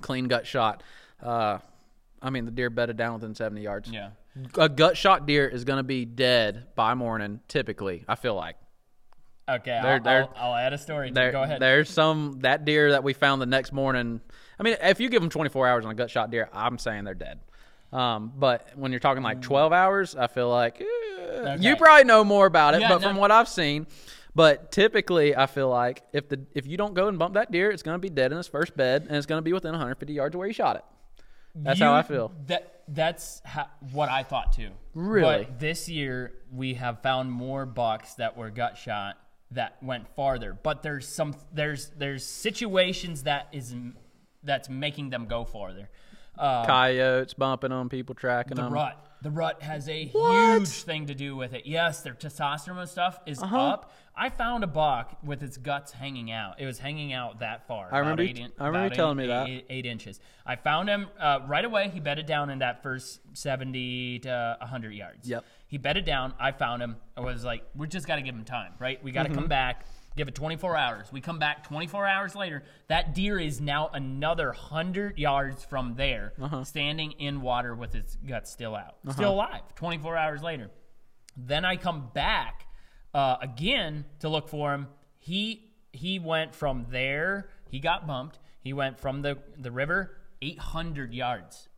[0.00, 0.82] clean gut shot.
[1.22, 1.58] Uh,
[2.22, 3.90] I mean, the deer bedded down within 70 yards.
[3.90, 4.10] yeah.
[4.58, 8.04] A gut shot deer is going to be dead by morning, typically.
[8.06, 8.56] I feel like
[9.48, 11.10] Okay, They're- I'll, they're- I'll, I'll add a story.
[11.12, 11.60] There, go ahead.
[11.60, 14.20] There's some that deer that we found the next morning.
[14.58, 17.04] I mean, if you give them 24 hours on a gut shot deer, I'm saying
[17.04, 17.40] they're dead.
[17.92, 22.24] Um, but when you're talking like 12 hours, I feel like eh, you probably know
[22.24, 22.80] more about it.
[22.80, 23.86] Yeah, but no- from what I've seen,
[24.34, 27.70] but typically I feel like if the if you don't go and bump that deer,
[27.70, 29.70] it's going to be dead in its first bed, and it's going to be within
[29.70, 30.84] 150 yards of where you shot it.
[31.54, 32.32] That's how I feel.
[32.48, 34.70] That that's how, what I thought too.
[34.94, 35.44] Really?
[35.44, 39.16] But this year we have found more bucks that were gut shot
[39.56, 40.56] that went farther.
[40.62, 43.74] But there's some there's there's situations that is
[44.42, 45.90] that's making them go farther.
[46.38, 48.72] Uh, Coyotes bumping on people tracking the them.
[48.72, 49.05] rut.
[49.26, 50.58] The rut has a What?
[50.60, 51.66] huge thing to do with it.
[51.66, 53.58] Yes, their testosterone stuff is Uh-huh.
[53.58, 53.92] up.
[54.14, 56.60] I found a buck with its guts hanging out.
[56.60, 57.88] It was hanging out that far.
[57.92, 59.48] I remember about you- I remember you telling eight- me that.
[59.48, 60.20] Eight, eight inches.
[60.46, 61.88] I found him uh, right away.
[61.88, 65.28] He bedded down in that first 70 to 100 yards.
[65.28, 65.44] Yep.
[65.66, 66.32] He bedded down.
[66.38, 66.94] I found him.
[67.16, 69.02] I was like, we just got to give him time, right?
[69.02, 69.38] We got to Mm-hmm.
[69.40, 69.86] come back.
[70.16, 71.12] Give it 24 hours.
[71.12, 72.62] We come back 24 hours later.
[72.88, 76.64] That deer is now another 100 yards from there, Uh-huh.
[76.64, 79.60] standing in water with its guts still out, still alive.
[79.74, 80.70] 24 hours later.
[81.36, 82.66] Then I come back
[83.12, 84.88] uh, again to look for him.
[85.18, 87.48] He he went from there.
[87.70, 88.38] He got bumped.
[88.60, 91.68] He went from the the river 800 yards.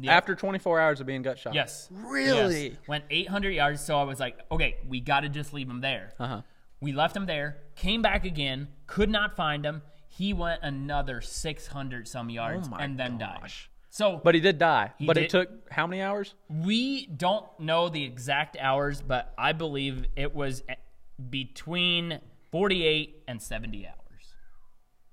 [0.00, 0.12] Yep.
[0.12, 1.54] After 24 hours of being gut shot.
[1.54, 1.88] Yes.
[1.90, 2.68] Really?
[2.68, 2.76] Yes.
[2.86, 3.80] Went 800 yards.
[3.84, 6.12] So I was like, okay, we got to just leave him there.
[6.20, 6.42] Uh-huh.
[6.84, 7.56] We left him there.
[7.76, 8.68] Came back again.
[8.86, 9.80] Could not find him.
[10.06, 13.38] He went another 600 some oh yards Oh and then died.
[13.40, 13.70] gosh.
[13.88, 14.92] So But he did die.
[15.00, 16.34] but did- it took how many hours?
[16.50, 20.62] we don't know the exact hours, but I believe it was
[21.30, 22.20] between
[22.52, 23.96] 48 and 70 hours.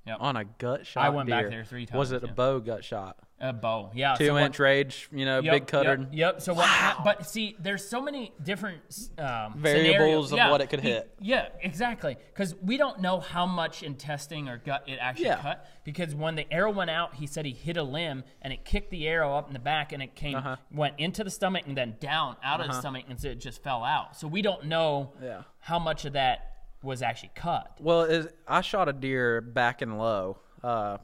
[0.07, 0.17] Yep.
[0.19, 1.05] On a gut shot.
[1.05, 1.97] I went back there three times.
[1.97, 2.31] Was it yeah.
[2.31, 3.17] a bow gut shot?
[3.43, 3.89] A bow.
[3.95, 4.13] Yeah.
[4.15, 5.97] Two so what- inch rage, you know, Yep, big cutter.
[5.97, 6.09] Yep.
[6.11, 6.41] yep.
[6.41, 6.67] So what?
[6.67, 8.81] hap- But see, there's so many different
[9.17, 10.31] um, Variables scenarios.
[10.31, 11.11] of Yeah, what it could we- hit.
[11.19, 12.17] Yeah, exactly.
[12.33, 15.41] Because we don't know how much intestine or gut it actually Yeah.
[15.41, 15.65] cut.
[15.83, 18.91] Because when the arrow went out, he said he hit a limb and it kicked
[18.91, 20.57] the arrow up in the back and it came Uh-huh.
[20.71, 23.63] went into the stomach and then down out of the stomach and so it just
[23.63, 24.15] fell out.
[24.15, 25.41] So we don't know Yeah.
[25.61, 26.47] how much of that
[26.83, 27.75] was actually cut.
[27.79, 30.97] Well, is, I shot a deer back and low, uh,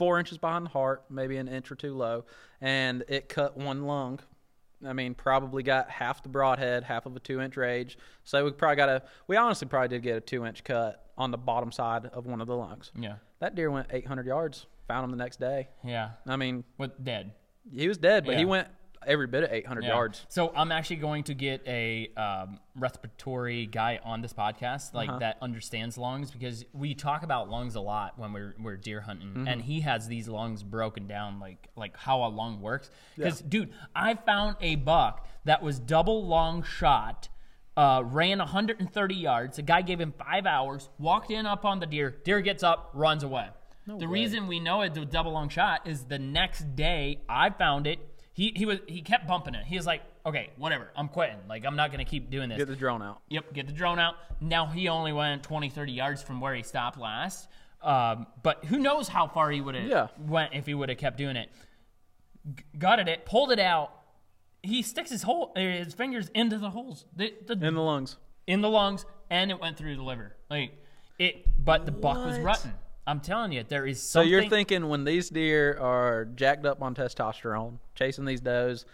[0.00, 2.24] four inches behind the heart, maybe an inch or two low,
[2.62, 4.18] and it cut one lung.
[4.86, 7.98] I mean, probably got half the broadhead, half of a two inch rage.
[8.24, 11.30] So we probably got a, we honestly probably did get a two inch cut on
[11.30, 12.90] the bottom side of one of the lungs.
[12.98, 13.16] Yeah.
[13.40, 15.68] That deer went 800 yards, found him the next day.
[15.84, 16.12] Yeah.
[16.26, 17.32] I mean, With dead.
[17.70, 18.68] he was dead, but he went
[19.06, 19.90] every bit of 800 Yeah.
[19.90, 20.26] yards.
[20.28, 25.18] So I'm actually going to get a um, respiratory guy on this podcast, like Uh-huh.
[25.20, 29.28] that understands lungs, because we talk about lungs a lot when we're we're deer hunting,
[29.28, 29.48] Mm-hmm.
[29.48, 32.90] and he has these lungs broken down, like like how a lung works.
[33.16, 37.28] Because dude, I found a buck that was double long shot.
[37.76, 39.56] Uh, ran 130 yards.
[39.56, 40.90] The guy gave him five hours.
[40.98, 42.10] Walked in up on the deer.
[42.24, 43.48] Deer gets up, runs away.
[43.86, 47.86] the reason we know it's a double long shot is the next day I found
[47.86, 47.98] it.
[48.32, 49.64] He he was he kept bumping it.
[49.66, 51.36] He was like, okay, whatever, I'm quitting.
[51.48, 52.58] Like I'm not gonna keep doing this.
[52.58, 53.20] Get the drone out.
[53.28, 54.14] Yep, get the drone out.
[54.40, 57.48] Now he only went 20, 30 yards from where he stopped last.
[57.82, 60.08] Um, but who knows how far he would have Yeah.
[60.18, 61.50] went if he would have kept doing it.
[62.54, 63.90] G- gutted it, pulled it out.
[64.62, 68.16] He sticks his hole, uh, his fingers into the holes, the, the, In the lungs.
[68.46, 70.36] in the lungs, and it went through the liver.
[70.50, 70.72] Like
[71.18, 72.66] it, but the buck was What?
[73.06, 74.28] I'm telling you, there is something.
[74.28, 78.84] So you're thinking when these deer are jacked up on testosterone, chasing these does,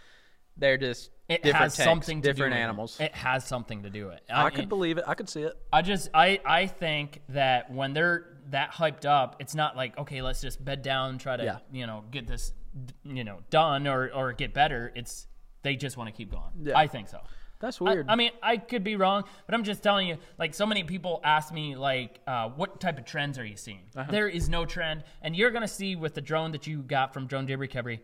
[0.57, 2.99] they're just it different has tanks, something to different do animals.
[2.99, 3.05] It.
[3.05, 4.23] it has something to do with it.
[4.29, 5.03] I could believe it.
[5.07, 5.53] I could see it.
[5.71, 10.21] I just I I think that when they're that hyped up, it's not like okay,
[10.21, 11.57] let's just bed down, try to Yeah.
[11.71, 12.53] you know get this
[13.03, 14.91] you know done or or get better.
[14.95, 15.27] It's
[15.63, 16.51] they just want to keep going.
[16.63, 16.77] Yeah.
[16.77, 17.19] I think so.
[17.59, 18.05] That's I, weird.
[18.09, 20.17] I mean, I could be wrong, but I'm just telling you.
[20.37, 23.81] Like, so many people ask me, like, uh, what type of trends are you seeing?
[23.95, 24.11] Uh-huh.
[24.11, 27.27] There is no trend, and you're gonna see with the drone that you got from
[27.27, 28.03] Drone Deer Recovery,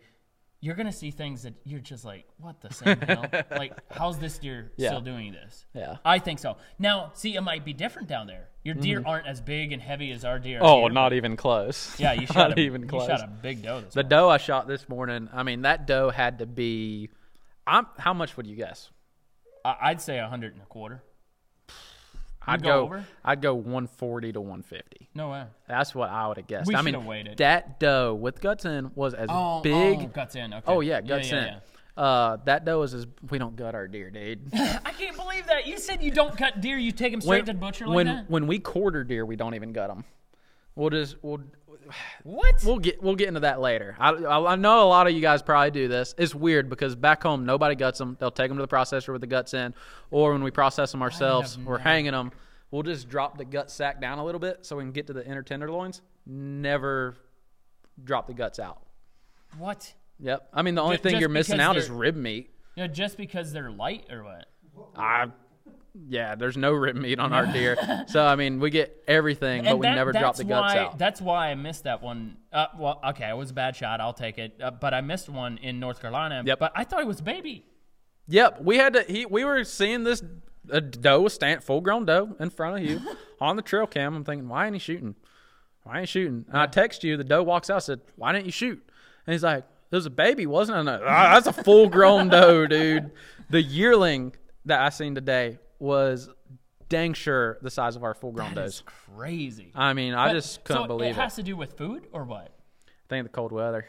[0.60, 3.26] you're gonna see things that you're just like, what the same hell?
[3.50, 4.88] like, how's this deer Yeah.
[4.88, 5.66] still doing this?
[5.74, 5.98] Yeah.
[6.06, 6.56] I think so.
[6.78, 8.48] Now, see, it might be different down there.
[8.62, 10.60] Your deer aren't as big and heavy as our deer.
[10.62, 11.94] oh, not even close.
[12.00, 13.08] Yeah, you shot not a, even close.
[13.08, 14.08] You shot a big doe this the morning.
[14.08, 15.28] doe I shot this morning.
[15.34, 17.10] I mean, that doe had to be.
[17.66, 17.86] I'm.
[17.98, 18.90] How much would you guess?
[19.64, 21.02] I- I'd say a hundred and a quarter.
[22.46, 22.80] I'd go go.
[22.82, 23.06] over?
[23.24, 25.08] I'd go 140 to 150.
[25.14, 25.44] No way.
[25.66, 26.68] That's what I would have guessed.
[26.68, 27.38] We I mean, waited.
[27.38, 29.98] that doe with guts in was as Oh, big.
[30.00, 30.52] oh, guts in.
[30.52, 30.62] Okay.
[30.66, 31.44] Oh yeah, guts yeah, in.
[31.44, 31.58] yeah.
[31.96, 34.50] Uh, that doe is as we don't gut our deer, dude.
[34.52, 35.66] I can't believe that.
[35.66, 36.76] You said you don't cut deer.
[36.76, 38.30] You take them straight to the butcher like when that.
[38.30, 40.04] when we quarter deer, we don't even gut them.
[40.74, 41.40] We'll just we'll
[42.22, 42.62] What?
[42.64, 43.96] we'll get we'll get into that later.
[43.98, 46.14] I, I I know a lot of you guys probably do this.
[46.18, 48.16] It's weird because back home nobody guts them.
[48.20, 49.74] They'll take them to the processor with the guts in,
[50.10, 52.32] or when we process them ourselves, we're hanging them.
[52.70, 55.12] We'll just drop the gut sack down a little bit so we can get to
[55.12, 56.02] the inner tenderloins.
[56.26, 57.16] Never
[58.02, 58.80] drop the guts out.
[59.58, 59.92] what?
[60.20, 60.48] Yep.
[60.52, 62.50] I mean, the only Ju- thing just you're missing because out is they're- rib meat.
[62.76, 64.46] You know, just because they're light or what?
[64.96, 65.26] I,
[66.08, 67.76] yeah, there's no rib meat on our deer.
[68.08, 70.80] so I mean, we get everything, but And we that- never drop the guts why,
[70.80, 70.98] out.
[70.98, 72.36] That's why I missed that one.
[72.52, 74.00] Uh, well, okay, it was a bad shot.
[74.00, 74.60] I'll take it.
[74.62, 76.42] Uh, but I missed one in North Carolina.
[76.44, 76.58] Yep.
[76.58, 77.64] But I thought it was a baby.
[78.26, 79.02] Yep, we had to.
[79.02, 80.22] He, we were seeing this
[80.70, 83.00] a doe a stand full grown doe in front of you
[83.40, 84.14] on the trail cam.
[84.16, 85.14] I'm thinking, why ain't he shooting?
[85.82, 86.44] Why ain't he shooting?
[86.48, 87.16] And I text you.
[87.16, 87.76] The doe walks out.
[87.76, 88.82] I said, why didn't you shoot?
[89.26, 91.00] And he's like, it was a baby, wasn't it?
[91.04, 93.12] "Ah, that's a full grown doe, dude.
[93.50, 96.28] The yearling that I seen today was
[96.88, 98.82] dang sure the size of our full grown That is does.
[99.16, 99.72] crazy.
[99.74, 101.16] I mean, I But- just couldn't so believe it it.
[101.16, 102.48] has to do with food or what?
[102.86, 103.86] I think the cold weather.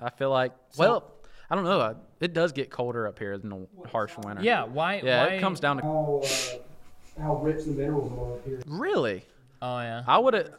[0.00, 1.10] I feel like, well,
[1.50, 1.80] I don't know.
[1.80, 4.42] uh, It does get colder up here in the harsh winter.
[4.42, 4.64] Yeah.
[4.64, 5.00] Why?
[5.04, 8.60] Yeah, why, it comes down to how uh, how rich the minerals are up here.
[8.66, 9.24] really.
[9.62, 10.02] Oh yeah.
[10.06, 10.50] I would have,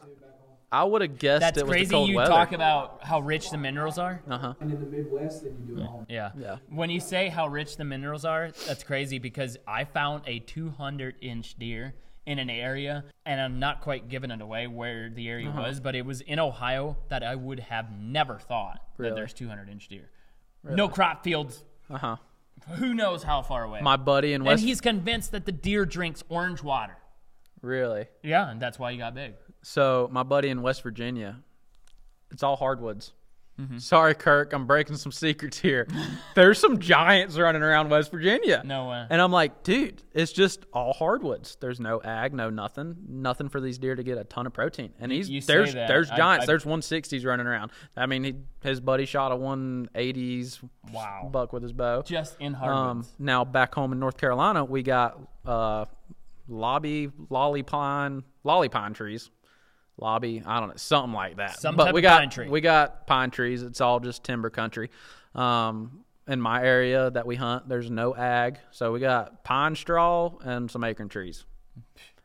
[0.72, 1.86] I would have guessed That's it was crazy.
[1.86, 2.30] the cold You weather.
[2.30, 4.20] talk about how rich the minerals are.
[4.28, 4.54] uh huh.
[4.60, 6.06] And in the Midwest, then you do it home.
[6.08, 6.32] Yeah.
[6.36, 6.56] Yeah.
[6.68, 11.16] When you say how rich the minerals are, that's crazy because I found a 200
[11.22, 11.94] inch deer
[12.26, 15.62] in an area, and I'm not quite giving it away where the area Uh-huh.
[15.62, 19.10] was, but it was in Ohio that I would have never thought Really?
[19.10, 20.10] that there's 200 inch deer.
[20.64, 21.62] No crop fields.
[21.88, 22.16] Uh huh.
[22.70, 23.80] Who knows how far away?
[23.82, 24.50] My buddy in West.
[24.50, 24.64] and West.
[24.64, 26.96] he's convinced that the deer drinks orange water.
[27.62, 28.06] really.
[28.24, 29.34] Yeah, and that's why he got big.
[29.68, 31.40] So my buddy in West Virginia,
[32.30, 33.12] it's all hardwoods.
[33.60, 33.78] Mm-hmm.
[33.78, 35.88] Sorry, Kirk, I'm breaking some secrets here.
[36.36, 38.62] There's some giants running around West Virginia.
[38.64, 39.06] No way.
[39.10, 41.56] And I'm like, dude, it's just all hardwoods.
[41.58, 44.92] There's no ag, no nothing, nothing for these deer to get a ton of protein.
[45.00, 45.88] And he's you say there's that.
[45.88, 46.44] there's giants.
[46.44, 47.72] I- there's 160s running around.
[47.96, 50.60] I mean, he, his buddy shot a 180s
[50.92, 51.28] Wow.
[51.32, 52.02] buck with his bow.
[52.02, 53.12] Just in Um, hardwoods.
[53.18, 55.86] now back home in North Carolina, we got uh,
[56.46, 59.28] lobby, lolly pine, lolly pine trees.
[59.98, 61.58] Lobby, I don't know, something like that.
[61.60, 62.48] Some but type we of got pine tree.
[62.48, 63.62] we got pine trees.
[63.62, 64.90] It's all just timber country.
[65.34, 70.32] Um, in my area that we hunt, there's no ag, so we got pine straw
[70.44, 71.44] and some acorn trees,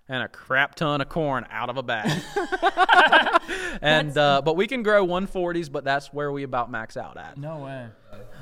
[0.10, 2.10] and a crap ton of corn out of a bag.
[3.82, 7.38] and uh, but we can grow 140s, but that's where we about max out at.
[7.38, 7.88] no way.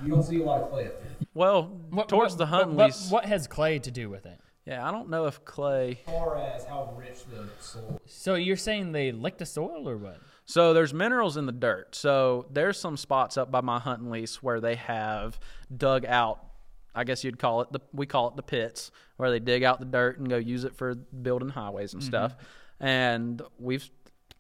[0.04, 1.12] You don't see a lot of clay up there.
[1.34, 4.40] Well, What, towards what- the hunting what, lease, what has clay to do with it?
[4.70, 6.00] Yeah, I don't know if clay.
[6.06, 8.00] As far as how rich the soil.
[8.06, 10.20] So you're saying they lick the soil or what?
[10.46, 11.96] So there's minerals in the dirt.
[11.96, 15.40] So there's some spots up by my hunting lease where they have
[15.76, 16.46] dug out.
[16.94, 19.80] I guess you'd call it the we call it the pits where they dig out
[19.80, 22.10] the dirt and go use it for building highways and mm-hmm.
[22.10, 22.36] stuff.
[22.80, 23.90] And we've,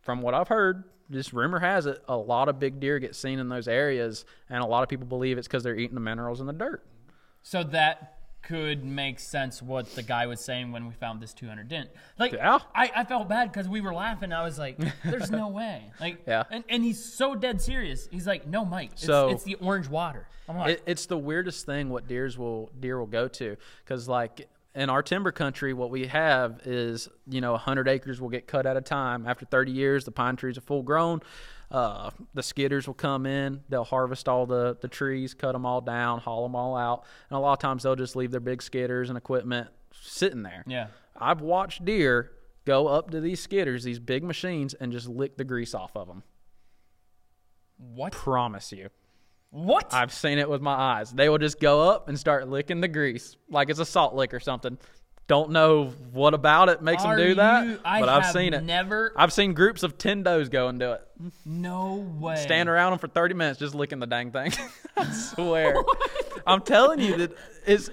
[0.01, 3.39] from what I've heard, just rumor has it, a lot of big deer get seen
[3.39, 6.39] in those areas, and a lot of people believe it's because they're eating the minerals
[6.39, 6.85] in the dirt.
[7.41, 11.67] So that could make sense what the guy was saying when we found this 200
[11.67, 11.89] dent.
[12.17, 12.59] Like, Yeah.
[12.73, 14.31] I, I felt bad because we were laughing.
[14.33, 15.83] I was like, there's no way.
[15.99, 16.43] Like, Yeah.
[16.49, 18.07] And, and he's so dead serious.
[18.11, 20.27] He's like, no, Mike, it's, So- it's the orange water.
[20.47, 24.07] I'm like, It, it's the weirdest thing what deers will deer will go to because
[24.07, 28.47] like in our timber country, what we have is you know 100 acres will get
[28.47, 29.27] cut at a time.
[29.27, 31.21] After 30 years, the pine trees are full grown.
[31.71, 33.61] Uh, the skidders will come in.
[33.69, 37.37] They'll harvest all the, the trees, cut them all down, haul them all out, and
[37.37, 40.63] a lot of times they'll just leave their big skidders and equipment sitting there.
[40.67, 40.87] yeah.
[41.21, 42.31] I've watched deer
[42.65, 46.07] go up to these skidders, these big machines, and just lick the grease off of
[46.07, 46.23] them.
[47.77, 48.13] What?
[48.13, 48.89] Promise you.
[49.51, 49.93] What?
[49.93, 51.11] I've seen it with my eyes.
[51.11, 54.33] They will just go up and start licking the grease like it's a salt lick
[54.33, 54.77] or something.
[55.29, 58.53] Don't know what about it makes Are them do that, you- I but I've seen
[58.55, 58.63] it.
[58.63, 59.13] Never.
[59.15, 61.01] I've seen groups of ten does go and do it.
[61.45, 62.35] no way.
[62.37, 64.51] Stand around them for 30 minutes just licking the dang thing.
[64.97, 65.75] I swear.
[66.47, 67.31] I'm telling you that
[67.67, 67.91] it's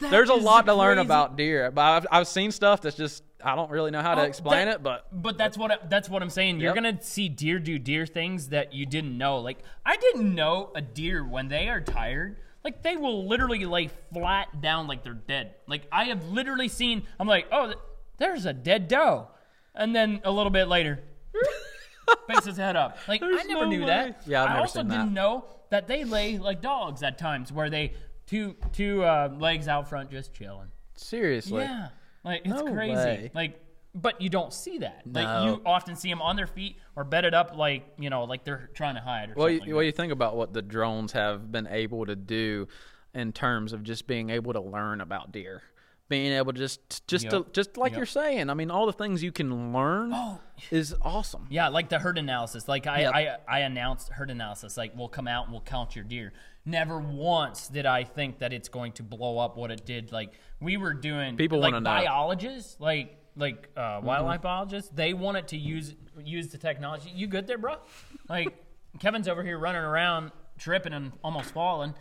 [0.00, 1.70] there's a is lot to learn about deer.
[1.70, 4.66] But I've, I've seen stuff that's just I don't really know how to Oh, explain
[4.66, 6.58] that- it, but But that's what that's what I'm saying.
[6.58, 6.84] You're Yep.
[6.84, 9.38] gonna see deer do deer things that you didn't know.
[9.40, 13.90] Like I didn't know a deer when they are tired, like they will literally lay
[14.12, 15.54] flat down like they're dead.
[15.66, 17.04] Like I have literally seen.
[17.18, 17.78] I'm like, oh, th-
[18.18, 19.28] there's a dead doe,
[19.74, 21.00] and then a little bit later,
[22.28, 22.98] picks his head up.
[23.06, 23.86] Like I never no knew way.
[23.86, 24.22] that.
[24.26, 24.96] Yeah, I've I never also seen that.
[24.98, 27.92] didn't know that they lay like dogs at times, where they
[28.26, 30.68] two two uh, legs out front just chilling.
[30.96, 31.62] seriously.
[31.62, 31.88] Yeah,
[32.24, 32.94] like it's No crazy.
[32.94, 33.30] way.
[33.34, 33.60] Like,
[34.00, 35.02] but you don't see that.
[35.06, 35.44] Like No.
[35.44, 38.70] you often see them on their feet or bedded up, like you know, like they're
[38.74, 39.74] trying to hide or Well, you, something.
[39.74, 42.68] well, you think about what the drones have been able to do
[43.14, 45.62] in terms of just being able to learn about deer,
[46.08, 47.96] being able to just just to, just like Yep.
[47.96, 48.50] you're saying.
[48.50, 50.40] I mean, all the things you can learn Oh.
[50.70, 51.46] is awesome.
[51.50, 52.68] yeah, like the herd analysis.
[52.68, 53.14] Like I, Yep.
[53.14, 54.76] I, I announced herd analysis.
[54.76, 56.32] Like we'll come out and we'll count your deer.
[56.64, 60.12] Never once did I think that it's going to blow up what it did.
[60.12, 64.90] Like we were doing People like biologists, like like uh, wildlife biologists.
[64.94, 67.10] They wanted to use use the technology.
[67.14, 67.76] You good there, bro?
[68.28, 68.54] Like
[68.98, 71.94] Kevin's over here running around, tripping and almost falling.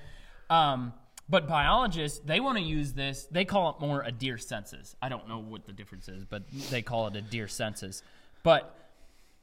[0.50, 0.92] Um,
[1.30, 3.28] but biologists, they want to use this.
[3.32, 4.94] They call it more a deer census.
[5.02, 8.02] I don't know what the difference is, but they call it a deer census.
[8.44, 8.78] But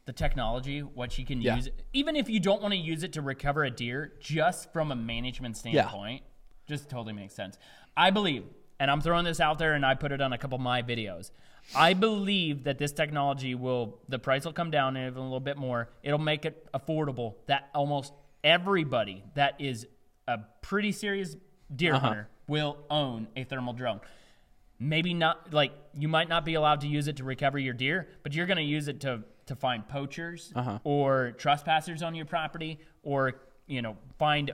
[0.04, 1.56] the technology, what you can Yeah.
[1.56, 4.92] use, even if you don't want to use it to recover a deer, just from
[4.92, 6.22] a management standpoint,
[6.66, 7.56] just totally makes sense.
[7.96, 8.44] I believe,
[8.78, 10.82] and I'm throwing this out there, and I put it on a couple of my
[10.82, 11.30] videos.
[11.74, 15.56] I believe that this technology will, the price will come down even a little bit
[15.56, 15.88] more.
[16.02, 18.12] It'll make it affordable that almost
[18.42, 19.86] everybody that is
[20.28, 21.36] a pretty serious
[21.74, 22.06] deer Uh-huh.
[22.06, 24.00] hunter will own a thermal drone
[24.80, 28.08] maybe not like you might not be allowed to use it to recover your deer,
[28.24, 30.78] but you're going to use it to to find poachers Uh-huh.
[30.84, 33.34] or trespassers on your property or
[33.66, 34.50] you know find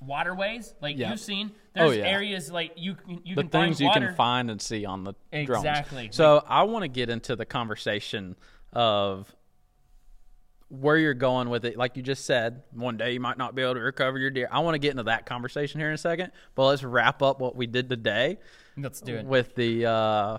[0.00, 1.10] waterways like Yeah.
[1.10, 2.04] you've seen Oh, there's yeah.
[2.08, 4.06] areas like you you the can things find you water.
[4.08, 5.48] can find and see on the drones.
[5.64, 6.08] Exactly.
[6.12, 8.36] So I want to get into the conversation
[8.72, 9.34] of
[10.68, 11.76] where you're going with it.
[11.76, 14.48] Like you just said, one day you might not be able to recover your deer.
[14.50, 16.30] I want to get into that conversation here in a second.
[16.54, 18.38] But let's wrap up what we did today
[18.76, 20.38] let's do it with the uh,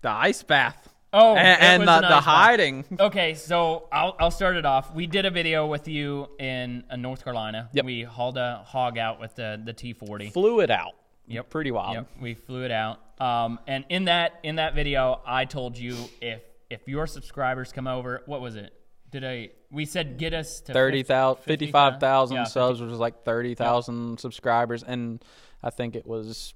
[0.00, 0.91] the ice bath.
[1.12, 2.84] Oh, and, and the, the hiding.
[2.98, 4.94] Okay, so I'll, I'll start it off.
[4.94, 7.68] We did a video with you in uh, North Carolina.
[7.72, 7.84] Yep.
[7.84, 10.32] We hauled a hog out with the, the T40.
[10.32, 10.92] Flew it out.
[11.26, 11.50] Yep.
[11.50, 11.94] Pretty wild.
[11.94, 13.00] Yep, we flew it out.
[13.20, 17.86] Um, and in that in that video, I told you if if your subscribers come
[17.86, 18.72] over, what was it?
[19.10, 19.50] Did I?
[19.70, 24.82] We said get us to 30,000, 50 55,000 yeah, subs, which was like 30,000 subscribers.
[24.82, 25.24] And
[25.62, 26.54] I think it was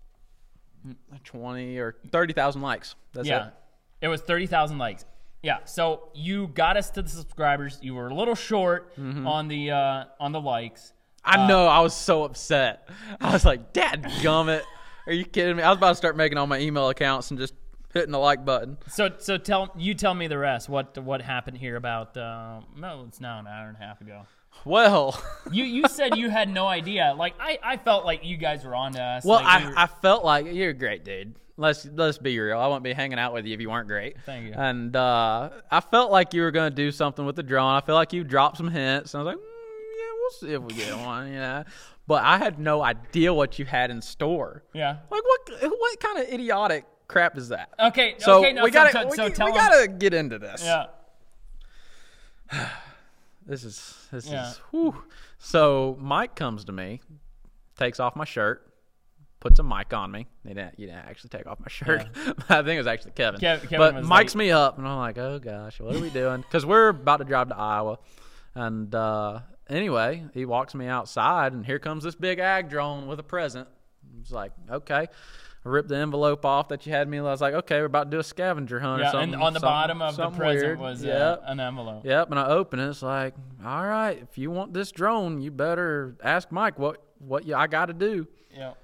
[1.25, 2.95] 20 or 30,000 likes.
[3.13, 3.55] That's yeah, it.
[4.01, 5.05] It was thirty thousand likes.
[5.43, 7.79] Yeah, so you got us to the subscribers.
[7.81, 9.27] You were a little short Mm-hmm.
[9.27, 10.93] on the uh, on the likes.
[11.25, 11.67] I know.
[11.67, 12.89] I was so upset.
[13.21, 14.63] I was like, Dad gummit.
[15.07, 15.63] Are you kidding me?
[15.63, 17.55] I was about to start making all my email accounts and just
[17.95, 18.77] hitting the like button.
[18.89, 20.69] So so tell you tell me the rest.
[20.69, 22.17] What what happened here about?
[22.17, 24.23] Uh, no, it's now an hour and a half ago.
[24.65, 27.15] Well, You you said you had no idea.
[27.17, 29.25] Like I, I felt like you guys were on to us.
[29.25, 31.35] well, like, we I, were- I felt like you're a great dude.
[31.57, 32.59] Let's let's be real.
[32.59, 34.17] I wouldn't be hanging out with you if you weren't great.
[34.27, 34.53] Thank you.
[34.55, 37.75] And uh, I felt like you were gonna do something with the drone.
[37.75, 39.15] I feel like you dropped some hints.
[39.15, 39.49] And I was like, mm,
[39.99, 41.29] yeah, we'll see if we get one.
[41.29, 41.65] You know,
[42.07, 44.65] but I had no idea what you had in store.
[44.75, 44.97] yeah.
[45.11, 47.71] Like what what kind of idiotic crap is that?
[47.81, 48.17] Okay.
[48.19, 48.53] So okay.
[48.53, 50.63] No, we so, gotta so, we, so we tell 'em- gotta get into this.
[50.65, 50.87] Yeah.
[53.49, 54.51] This is this Yeah.
[54.51, 55.03] is whew.
[55.39, 57.01] So Mike comes to me,
[57.79, 58.73] takes off my shirt,
[59.41, 60.27] puts a mic on me.
[60.47, 62.07] He didn't, you didn't actually take off my shirt.
[62.49, 63.41] I think it was actually Kevin.
[63.41, 66.11] Kev- Kevin but was Mike's me up, and I'm like, oh gosh, what are we
[66.11, 66.41] doing?
[66.41, 67.99] Because we're about to drive to Iowa,
[68.55, 73.19] and uh, anyway, he walks me outside, and here comes this big ag drone with
[73.21, 73.69] a present.
[74.21, 75.09] It's like, okay.
[75.67, 77.19] Ripped the envelope off that you had me.
[77.19, 79.35] I was like, okay, we're about to do a scavenger hunt or Yeah, something.
[79.35, 80.79] and on the something- bottom of the present weird.
[80.79, 81.43] was uh, Yep.
[81.47, 82.05] an envelope.
[82.05, 82.89] Yep, and I open it.
[82.89, 87.47] It's like, all right, if you want this drone, you better ask Mike what what
[87.47, 88.27] you, I got to do.
[88.55, 88.75] Yeah.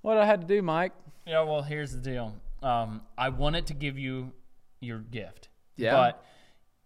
[0.00, 0.92] What I had to do, Mike?
[1.26, 1.42] Yeah.
[1.42, 2.34] Well, here's the deal.
[2.62, 4.32] Um, I wanted to give you
[4.80, 5.48] your gift.
[5.76, 5.92] Yeah.
[5.92, 6.24] But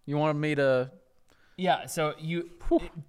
[0.05, 0.91] You wanted me to?
[1.57, 2.49] yeah, so you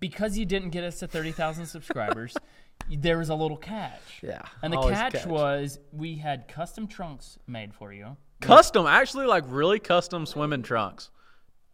[0.00, 2.34] because you didn't get us to thirty thousand subscribers,
[2.90, 4.20] there was a little catch.
[4.22, 4.42] Yeah.
[4.62, 9.44] And the always catch, was we had custom trunks made for you Custom, actually, like
[9.48, 11.10] really custom swimming trunks.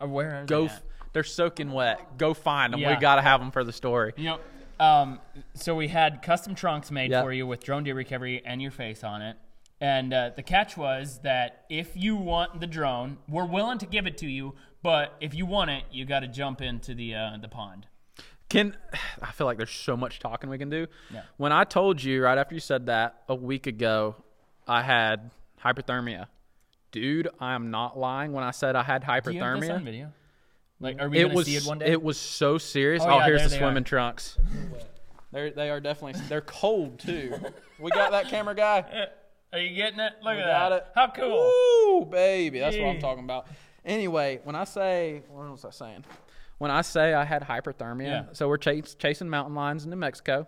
[0.00, 0.82] Where is Go, it f- at?
[1.12, 2.16] they're soaking wet.
[2.18, 2.80] Go find them.
[2.80, 2.94] Yeah.
[2.94, 4.12] We gotta have them for the story.
[4.16, 4.40] You know,
[4.80, 5.20] um,
[5.54, 7.22] so we had custom trunks made Yep.
[7.24, 9.36] for you with drone deer recovery and your face on it.
[9.80, 14.06] And uh, the catch was that if you want the drone, we're willing to give
[14.06, 17.36] it to you, but if you want it, you got to jump into the uh,
[17.40, 17.86] the pond.
[18.48, 18.76] Can
[19.22, 20.86] I feel like there's so much talking we can do.
[21.12, 21.22] Yeah.
[21.36, 24.16] When I told you right after you said that a week ago,
[24.66, 25.30] I had
[25.64, 26.26] hypothermia.
[26.92, 29.80] Dude, I am not lying when I said I had Do you have this on
[29.80, 29.84] hypothermia.
[29.84, 30.12] video?
[30.80, 31.86] Like, are we It gonna was see it one day?
[31.86, 33.02] it was so serious.
[33.02, 33.86] Oh, Oh, yeah, here's the swimming are.
[33.86, 34.36] trunks.
[35.32, 37.34] They're they are definitely they're cold too.
[37.80, 39.08] we got that camera guy.
[39.52, 40.14] Are you getting it?
[40.22, 40.76] Look We at got that.
[40.76, 40.86] it.
[40.96, 42.02] How cool!
[42.02, 43.46] Ooh, baby, that's what I'm talking about.
[43.84, 46.04] Anyway, when I say what was I saying?
[46.58, 48.24] When I say I had hyperthermia, Yeah.
[48.32, 50.46] so we're chas- chasing mountain lions in New Mexico.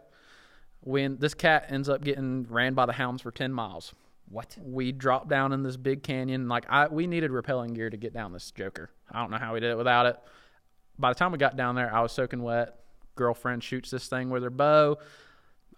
[0.81, 3.93] When this cat ends up getting ran by the hounds for ten miles,
[4.29, 4.57] What?
[4.63, 6.49] we dropped down in this big canyon.
[6.49, 8.91] Like I, we needed rappelling gear to get down this joker.
[9.11, 10.17] I don't know how we did it without it.
[10.99, 12.79] By the time we got down there, I was soaking wet.
[13.17, 14.99] Girlfriend shoots this thing with her bow.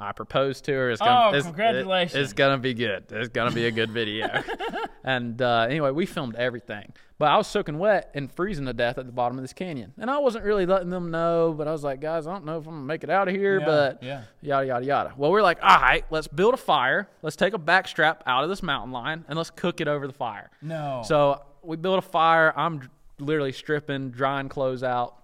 [0.00, 0.90] I proposed to her.
[0.90, 2.14] It's gonna, Oh, it's- congratulations.
[2.14, 3.06] It, it's gonna be good.
[3.10, 4.28] It's gonna be a good video.
[5.04, 6.92] and uh, anyway, we filmed everything.
[7.18, 9.92] But I was soaking wet and freezing to death at the bottom of this canyon.
[9.98, 11.52] And I wasn't really letting them know.
[11.56, 13.34] But I was like, guys, I don't know if I'm gonna make it out of
[13.34, 13.58] here.
[13.58, 14.22] Yeah, but yeah.
[14.40, 15.12] yada yada yada.
[15.16, 17.08] Well, we're like, all right, let's build a fire.
[17.22, 20.12] Let's take a backstrap out of this mountain line and let's cook it over the
[20.12, 20.48] fire.
[20.62, 21.02] No.
[21.04, 22.52] So we built a fire.
[22.56, 22.88] I'm
[23.18, 25.16] literally stripping, drying clothes out,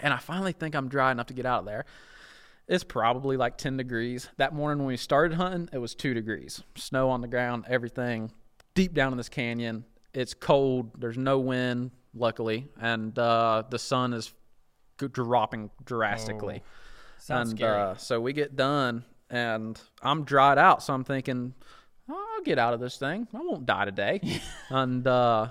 [0.00, 1.84] and I finally think I'm dry enough to get out of there.
[2.68, 4.28] It's probably like 10 degrees.
[4.38, 6.62] That morning when we started hunting, it was two degrees.
[6.76, 8.32] Snow on the ground, everything.
[8.74, 10.90] Deep down in this canyon, it's cold.
[10.98, 14.34] There's no wind, luckily, and uh, the sun is
[14.98, 16.62] dropping drastically.
[17.18, 17.80] Sounds and scary.
[17.80, 20.82] Uh, so we get done, and I'm dried out.
[20.82, 21.54] So I'm thinking,
[22.08, 23.28] oh, I'll get out of this thing.
[23.32, 24.20] I won't die today.
[24.70, 25.48] and uh,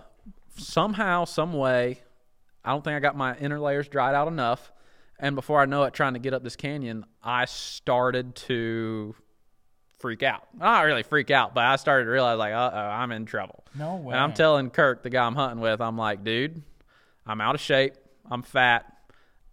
[0.58, 2.02] somehow, some way,
[2.64, 4.72] I don't think I got my inner layers dried out enough.
[5.20, 9.16] And before I know it, trying to get up this canyon, I started to
[9.98, 10.44] freak out.
[10.58, 13.64] Not really freak out, but I started to realize, like, uh oh, I'm in trouble.
[13.74, 14.14] No way.
[14.14, 16.62] And I'm telling Kirk, the guy I'm hunting with, I'm like, dude,
[17.26, 17.94] I'm out of shape.
[18.30, 18.92] I'm fat.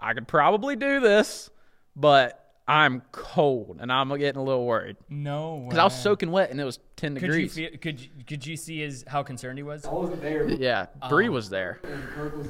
[0.00, 1.48] I could probably do this,
[1.94, 5.64] but I'm cold and I'm getting a little worried no way.
[5.66, 7.54] because I was soaking wet and it was 10 Could you degrees.
[7.54, 9.84] feel, could you, could you see his how concerned he was?
[9.84, 11.80] I wasn't there, yeah, Bree was there.
[12.14, 12.48] Kirk was.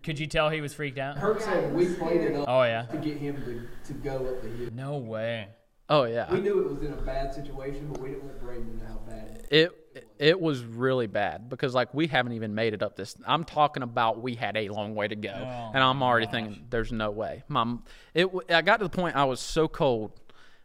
[0.00, 1.16] Could, could you tell he was freaked out?
[1.16, 2.82] Kirk said we played it up Oh yeah.
[2.86, 3.36] to get him
[3.84, 4.70] to, to go up the hill.
[4.72, 5.48] No way.
[5.88, 8.78] Oh yeah, We knew it was in a bad situation, but we didn't want Braydon
[8.78, 9.46] to know how bad.
[9.50, 9.72] it
[10.20, 13.16] it was really bad because like we haven't even made it up this.
[13.26, 16.32] I'm talking about we had a long way to go, Oh, and I'm already gosh.
[16.32, 17.42] thinking there's no way.
[17.48, 17.82] Mom,
[18.14, 20.12] it w- I got to the point I was so cold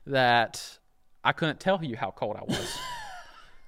[0.06, 0.78] that
[1.24, 2.78] I couldn't tell you how cold I was.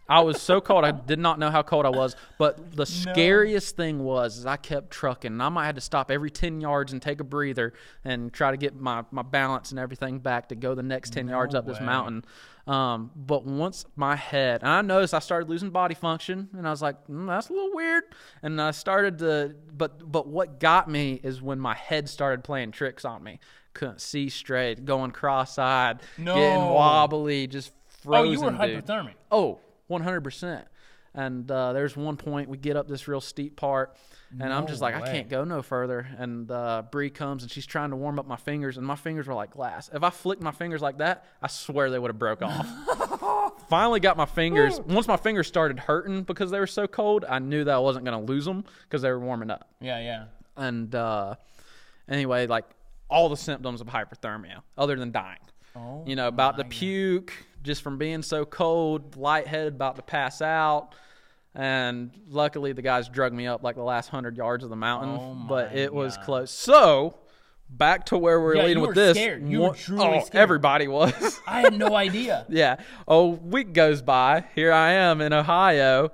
[0.09, 2.15] I was so cold I did not know how cold I was.
[2.37, 5.31] But the scariest thing was is I kept trucking.
[5.31, 8.51] And I might have to stop every ten yards and take a breather and try
[8.51, 11.65] to get my, my balance and everything back to go the next ten yards up
[11.65, 12.23] this mountain.
[12.67, 16.69] Um, but once my head, and I noticed I started losing body function, and I
[16.69, 18.03] was like, mm, "That's a little weird."
[18.43, 22.71] And I started to, but but what got me is when my head started playing
[22.71, 23.39] tricks on me.
[23.73, 28.27] Couldn't see straight, going cross-eyed, getting wobbly, just frozen.
[28.27, 28.85] oh, you were dude.
[28.85, 29.13] hypothermic.
[29.31, 29.59] Oh,
[29.89, 30.63] 100%.
[31.13, 33.95] And uh, there's one point we get up this real steep part,
[34.39, 36.07] and I'm just like, I can't go no further.
[36.17, 39.25] And uh, Bree comes and she's trying to warm up my fingers, and my fingers
[39.25, 39.89] were like glass.
[39.91, 42.67] If I flicked my fingers like that, I swear they would have broke off.
[43.69, 44.79] Finally got my fingers.
[44.81, 48.05] Once my fingers started hurting because they were so cold, I knew that I wasn't
[48.05, 49.67] going to lose them because they were warming up.
[49.81, 50.25] Yeah, yeah.
[50.55, 51.35] And uh,
[52.07, 52.65] anyway, like
[53.09, 55.39] all the symptoms of hyperthermia, other than dying
[55.77, 60.01] Oh, you know, about to my puke just from being so cold, lightheaded, about to
[60.01, 60.89] pass out.
[61.55, 65.17] And luckily, the guys drug me up like the last hundred yards of the mountain,
[65.19, 66.51] Oh but it was close.
[66.51, 67.15] So,
[67.69, 69.17] back to where we're Yeah, leading you with were this.
[69.17, 69.47] scared.
[69.49, 70.35] You were one- truly oh, scared.
[70.41, 71.41] everybody was.
[71.47, 72.45] I had no idea.
[72.49, 72.77] yeah.
[73.07, 74.45] A week goes by.
[74.55, 76.11] Here I am in Ohio.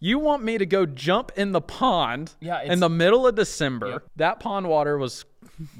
[0.00, 4.02] You want me to go jump in the pond Yeah, in the middle of December?
[4.16, 5.24] That pond water was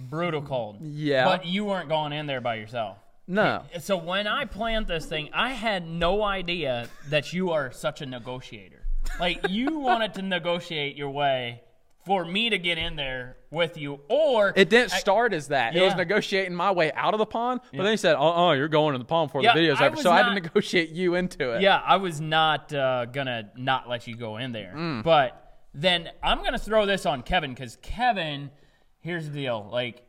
[0.08, 0.78] Brutal cold.
[0.82, 1.24] Yeah.
[1.24, 2.98] But you weren't going in there by yourself.
[3.26, 3.62] No.
[3.80, 8.06] So when I planned this thing, I had no idea that you are such a
[8.06, 8.86] negotiator.
[9.20, 11.62] Like you wanted to negotiate your way
[12.04, 15.74] for me to get in there with you, or It didn't I- start as that.
[15.74, 18.52] It was negotiating my way out of the pond, but then he said, "Uh, uh
[18.52, 20.28] you're going in the pond before Yeah, the video's I over." was So I had
[20.28, 21.62] to negotiate you into it.
[21.62, 25.02] Yeah, I was not uh, gonna not let you go in there, Mm.
[25.02, 28.50] but then I'm gonna throw this on Kevin because Kevin,
[29.00, 30.02] here's the deal: like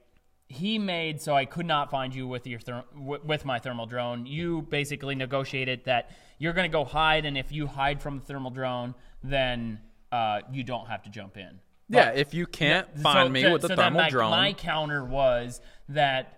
[0.49, 2.59] he made so I could not find you with your
[2.95, 4.25] with my thermal drone.
[4.25, 8.25] You basically negotiated that you're going to go hide, and if you hide from the
[8.25, 9.79] thermal drone, then
[10.11, 11.59] uh, you don't have to jump in.
[11.89, 14.53] Yeah, if you can't find So- me so- with the so thermal my, drone, My
[14.53, 16.33] counter was that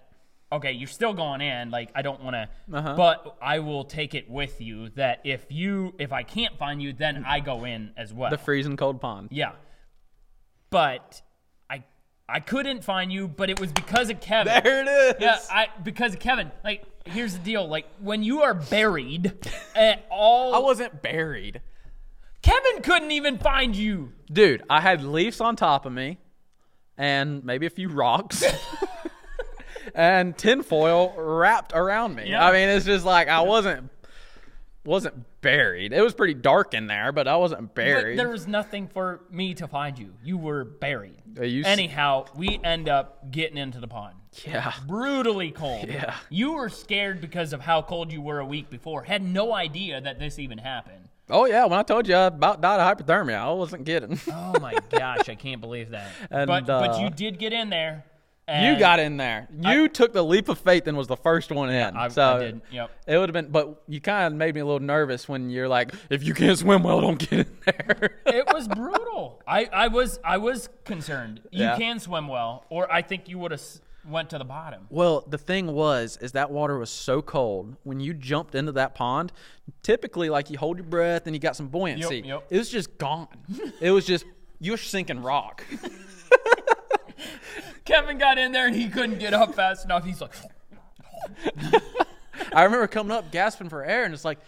[0.52, 1.70] okay, you're still going in.
[1.70, 2.96] Like I don't want to, Uh-huh.
[2.96, 4.90] but I will take it with you.
[4.90, 8.32] That if you if I can't find you, then I go in as well.
[8.32, 9.28] the freezing cold pond.
[9.32, 9.52] yeah,
[10.72, 11.22] but
[12.30, 14.62] I couldn't find you, but it was because of Kevin.
[14.64, 15.16] There it is.
[15.20, 16.52] Yeah, I because of Kevin.
[16.64, 17.68] Like here's the deal.
[17.68, 19.34] Like when you are buried,
[19.76, 21.62] at all I wasn't buried.
[22.42, 24.14] Kevin couldn't even find you.
[24.32, 26.20] Dude, I had leaves on top of me
[26.98, 28.44] and maybe a few rocks
[29.96, 32.30] and tinfoil wrapped around me.
[32.30, 32.46] Yeah.
[32.46, 33.90] I mean, it's just like I wasn't
[34.86, 35.94] wasn't buried.
[35.94, 38.18] It was pretty dark in there, but I wasn't But buried.
[38.20, 40.14] there was nothing for me to find you.
[40.24, 41.22] You were buried.
[41.40, 44.16] You Anyhow, we end up getting into the pond.
[44.46, 44.74] yeah.
[44.88, 45.88] Brutally cold.
[45.90, 46.16] Yeah.
[46.30, 49.04] You were scared because of how cold you were a week before.
[49.04, 51.06] Had no idea that this even happened.
[51.32, 54.20] Oh yeah, when I told you I about died of hypothermia, I wasn't kidding.
[54.32, 56.10] Oh my gosh, I can't believe that.
[56.32, 58.04] And, but but uh, you did get in there.
[58.50, 59.48] You got in there.
[59.62, 61.96] You took the leap of faith and was the first one in.
[61.96, 62.62] I, so I did.
[62.72, 62.92] Yep.
[63.08, 65.68] It would have been, but you kind of made me a little nervous when you're
[65.68, 68.10] like, if you can't swim well, don't get in there.
[68.26, 69.42] It was brutal.
[69.48, 71.42] I, I was I was concerned.
[71.52, 71.78] You Yeah.
[71.78, 73.62] can swim well, or I think you would have
[74.08, 74.88] went to the bottom.
[74.90, 77.76] well, the thing was, is that water was so cold.
[77.84, 79.32] When you jumped into that pond,
[79.84, 82.18] typically, like you hold your breath and you got some buoyancy.
[82.18, 82.44] Yep, yep.
[82.50, 83.28] It was just gone.
[83.82, 84.26] it was just
[84.60, 85.64] you're sinking rock.
[87.90, 90.06] Kevin got in there and he couldn't get up fast enough.
[90.06, 90.34] He's like,
[92.54, 94.40] I remember coming up gasping for air, and it's like,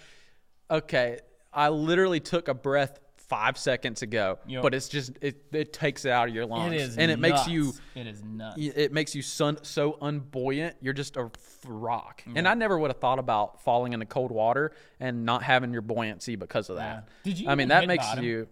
[0.70, 1.20] okay,
[1.54, 4.62] I literally took a breath five seconds ago, Yep.
[4.62, 7.18] but it's just it, it takes it out of your lungs, it is, and it
[7.20, 8.58] makes you It is nuts.
[8.60, 10.74] it makes you sun, so unbuoyant.
[10.82, 11.32] You're just a
[11.66, 12.22] rock.
[12.26, 12.38] Mm-hmm.
[12.38, 15.82] And I never would have thought about falling into cold water and not having your
[15.82, 17.08] buoyancy because of that.
[17.24, 18.24] Did you I mean, that makes bottom?
[18.24, 18.48] you.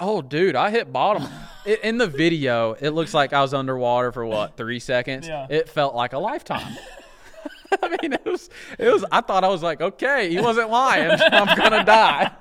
[0.00, 1.28] Oh, dude, I hit bottom.
[1.64, 5.28] it, in the video, it looks like I was underwater for what three seconds.
[5.28, 5.46] Yeah.
[5.50, 6.76] It felt like a lifetime.
[7.82, 8.50] I mean, it was.
[8.78, 9.04] It was.
[9.12, 11.10] I thought I was like, okay, he wasn't lying.
[11.32, 12.32] I'm gonna die.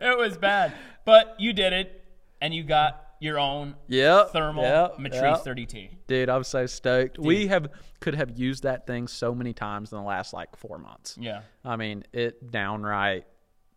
[0.00, 0.72] It was bad,
[1.04, 2.04] but you did it,
[2.40, 4.30] and you got your own Yep.
[4.32, 5.56] thermal yep, Matrice yep.
[5.56, 5.88] 30T.
[6.06, 7.18] Dude, I'm so stoked.
[7.18, 7.68] We have
[8.00, 11.16] could have used that thing so many times in the last like four months.
[11.18, 11.42] Yeah.
[11.64, 13.26] I mean, it downright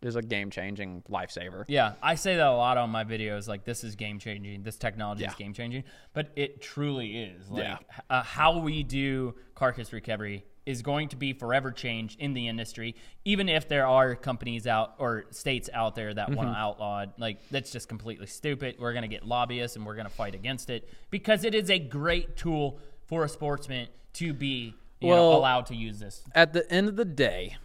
[0.02, 1.64] is a game changing lifesaver.
[1.68, 3.46] Yeah, I say that a lot on my videos.
[3.48, 4.62] Like, this is game changing.
[4.62, 5.84] This technology is game changing,
[6.14, 7.50] but it truly is.
[7.50, 7.78] Like, Yeah.
[8.08, 12.94] uh, how we do carcass recovery is going to be forever changed in the industry.
[13.24, 16.54] Even if there are companies out or states out there that want to Mm-hmm.
[16.54, 18.76] outlaw it, like that's just completely stupid.
[18.78, 21.70] We're going to get lobbyists and we're going to fight against it because it is
[21.70, 26.22] a great tool for a sportsman to be you know, Well- allowed to use this.
[26.34, 27.56] At the end of the day,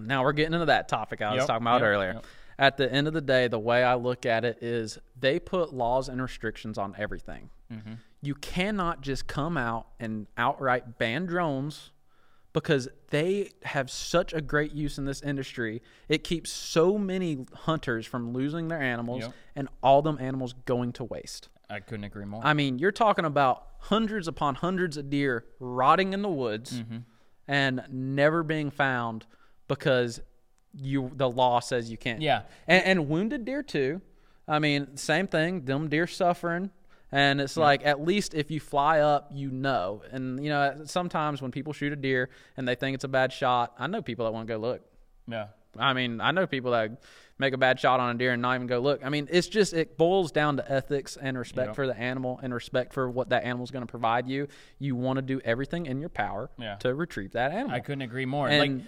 [0.00, 2.12] now we're getting into that topic I was Yep, talking about yep, earlier.
[2.14, 2.26] yep.
[2.60, 5.72] At the end of the day, the way I look at it is they put
[5.72, 7.50] laws and restrictions on everything.
[7.72, 7.92] Mm-hmm.
[8.20, 11.92] You cannot just come out and outright ban drones
[12.52, 15.82] because they have such a great use in this industry.
[16.08, 21.04] It keeps so many hunters from losing their animals and all them animals going to
[21.04, 21.48] waste.
[21.70, 22.40] I couldn't agree more.
[22.42, 26.98] I mean, you're talking about hundreds upon hundreds of deer rotting in the woods Mm-hmm.
[27.46, 29.26] and never being found
[29.68, 30.20] because
[30.74, 32.20] you the law says you can't.
[32.20, 32.42] Yeah.
[32.66, 34.00] and, and wounded deer too.
[34.46, 35.64] I mean, same thing.
[35.64, 36.70] Them deer suffering,
[37.12, 40.02] and it's like at least if you fly up, you know.
[40.10, 43.32] And you know, sometimes when people shoot a deer and they think it's a bad
[43.32, 44.82] shot, I know people that want to go look.
[45.26, 45.48] yeah.
[45.78, 47.02] I mean, I know people that
[47.38, 49.04] make a bad shot on a deer and not even go look.
[49.04, 51.76] I mean, it's just it boils down to ethics and respect Yep.
[51.76, 54.48] for the animal and respect for what that animal's going to provide you.
[54.78, 56.76] You want to do everything in your power Yeah.
[56.76, 57.72] to retrieve that animal.
[57.76, 58.48] I couldn't agree more.
[58.48, 58.86] And- like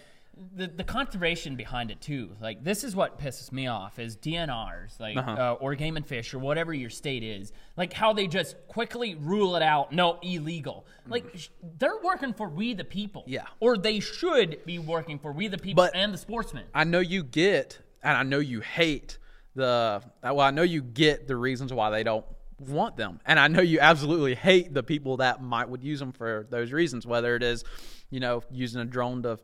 [0.56, 2.30] the the conservation behind it too.
[2.40, 5.30] Like this is what pisses me off is DNRs, like Uh-huh.
[5.32, 7.52] uh, or Game and Fish or whatever your state is.
[7.76, 9.92] Like how they just quickly rule it out.
[9.92, 10.86] No, illegal.
[11.06, 13.24] Like sh- they're working for we the people.
[13.26, 13.44] Yeah.
[13.60, 16.64] Or they should be working for we the people But- and the sportsmen.
[16.74, 19.18] I know you get, and I know you hate
[19.54, 20.02] the.
[20.22, 22.24] Well, I know you get the reasons why they don't
[22.58, 26.12] want them, and I know you absolutely hate the people that might would use them
[26.12, 27.06] for those reasons.
[27.06, 27.64] Whether it is,
[28.10, 29.38] you know, using a drone to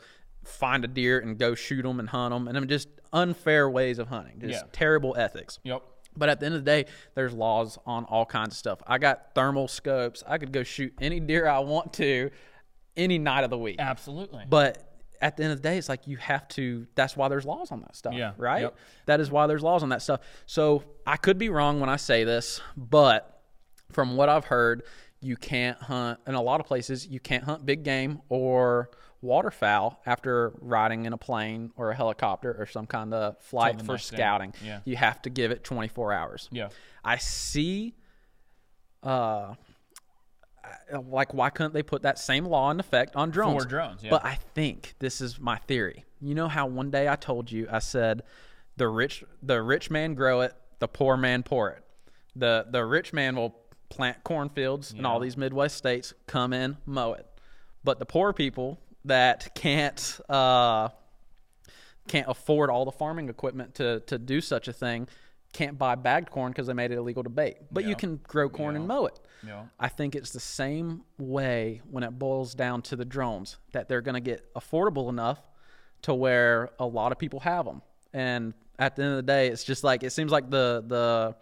[0.46, 3.68] find a deer and go shoot them and hunt them, and I mean, just unfair
[3.70, 4.68] ways of hunting, just Yeah.
[4.72, 5.58] terrible ethics.
[5.64, 5.82] Yep.
[6.16, 8.78] But at the end of the day, there's laws on all kinds of stuff.
[8.86, 10.22] I got thermal scopes.
[10.26, 12.30] I could go shoot any deer I want to
[12.96, 13.76] any night of the week.
[13.78, 14.44] Absolutely.
[14.48, 14.82] But
[15.20, 16.86] at the end of the day, it's like you have to.
[16.94, 18.14] That's why there's laws on that stuff.
[18.14, 18.62] Yeah, Right.
[18.62, 18.76] yep.
[19.06, 20.20] That is why there's laws on that stuff.
[20.46, 23.42] So I could be wrong when I say this, but
[23.92, 24.82] from what I've heard,
[25.20, 28.90] you can't hunt in a lot of places you can't hunt big game or
[29.22, 33.98] waterfowl after riding in a plane or a helicopter or some kind of flight for
[33.98, 34.54] scouting.
[34.64, 34.80] Yeah.
[34.84, 36.48] You have to give it 24 hours.
[36.52, 36.68] Yeah.
[37.04, 37.94] I see
[39.02, 39.54] uh
[41.00, 43.62] like why couldn't they put that same law in effect on drones?
[43.62, 44.10] For drones, yeah.
[44.10, 46.04] But I think this is my theory.
[46.20, 48.22] You know how one day I told you I said
[48.76, 51.82] the rich the rich man grow it, the poor man pour it.
[52.34, 53.56] The the rich man will
[53.88, 57.26] plant cornfields in all these Midwest states, come in, mow it.
[57.84, 60.88] But the poor people that can't uh
[62.08, 65.08] can't afford all the farming equipment to to do such a thing
[65.56, 67.56] can't buy bagged corn because they made it illegal to bake.
[67.72, 69.18] But you can grow corn and mow it.
[69.46, 69.62] Yeah.
[69.80, 74.02] I think it's the same way when it boils down to the drones that they're
[74.02, 75.40] going to get affordable enough
[76.02, 77.80] to where a lot of people have them.
[78.12, 81.36] And at the end of the day, it's just like it seems like the the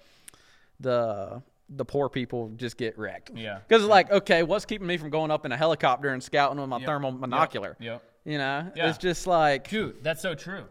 [0.81, 3.31] the the poor people just get wrecked.
[3.35, 3.59] Yeah.
[3.67, 6.61] Because it's like, okay, what's keeping me from going up in a helicopter and scouting
[6.61, 6.87] with my Yep.
[6.87, 7.21] thermal Yep.
[7.21, 7.75] monocular?
[7.81, 8.03] Yep.
[8.25, 8.89] You know, Yeah.
[8.89, 10.65] it's just like, Dude, that's so true.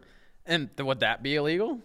[0.45, 1.79] and th- would that be illegal?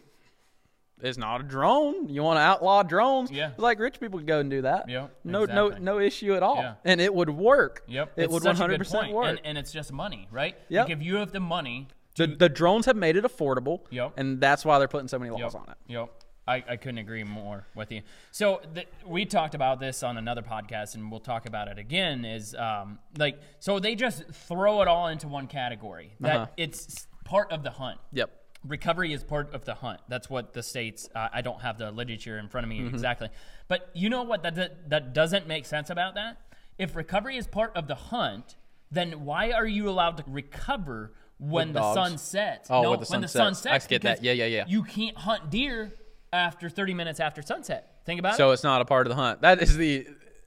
[1.01, 2.09] It's not a drone.
[2.09, 3.31] You want to outlaw drones?
[3.31, 3.53] Yeah.
[3.57, 4.89] Like rich people could go and do that.
[4.89, 5.85] Yep, No, no, exactly.
[5.85, 6.57] no issue at all.
[6.57, 6.75] Yeah.
[6.85, 7.85] And it would work.
[7.87, 8.13] Yep.
[8.17, 9.27] It it's would one hundred percent work.
[9.27, 10.57] And, and it's just money, right?
[10.69, 10.89] Yep.
[10.89, 11.87] Like if you have the money.
[12.17, 13.83] the, the drones have made it affordable.
[13.91, 14.15] Yep.
[14.17, 15.55] And that's why they're putting so many laws Yep.
[15.55, 15.77] on it.
[15.87, 16.09] Yep.
[16.49, 18.03] I, I couldn't agree more with you.
[18.31, 18.61] So
[19.07, 22.25] we talked about this on another podcast, and we'll talk about it again.
[22.25, 26.47] Is um, like so they just throw it all into one category that Uh-huh.
[26.57, 27.99] it's part of the hunt.
[28.13, 28.31] Yep.
[28.67, 30.01] recovery is part of the hunt.
[30.09, 31.09] That's what the states.
[31.15, 32.95] Uh, I don't have the literature in front of me Mm-hmm.
[32.95, 33.29] exactly,
[33.69, 36.39] but you know what that, that that doesn't make sense about that.
[36.79, 38.57] If recovery is part of the hunt,
[38.91, 42.69] then why are you allowed to recover when the sun sets?
[42.71, 43.85] Oh, no, when the sun sets.
[43.85, 44.23] I get that.
[44.25, 44.65] Yeah, yeah, yeah.
[44.67, 45.93] You can't hunt deer
[46.33, 48.01] after 30 minutes after sunset.
[48.05, 48.49] Think about So it.
[48.49, 49.43] So it's not a part of the hunt.
[49.43, 50.07] That is the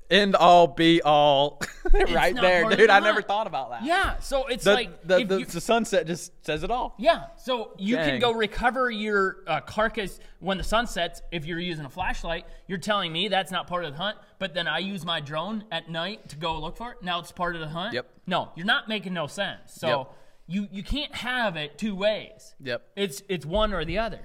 [0.10, 1.62] end all be all
[1.94, 2.90] right there, dude.
[2.90, 3.86] the I never thought about that.
[3.86, 4.20] Yeah.
[4.20, 6.96] So it's The, like the, the, you- the sunset just says it all.
[6.98, 11.60] Yeah, so you can go recover your uh, carcass when the sun sets if you're
[11.60, 12.46] using a flashlight.
[12.68, 15.64] You're telling me that's not part of the hunt, but then I use my drone
[15.72, 16.98] at night to go look for it.
[17.02, 17.94] Now it's part of the hunt.
[17.94, 18.08] Yep.
[18.28, 19.74] No, you're not making no sense.
[19.74, 20.08] So Yep.
[20.48, 22.54] you you can't have it two ways.
[22.60, 22.86] Yep.
[22.98, 24.20] It's it's one or the other.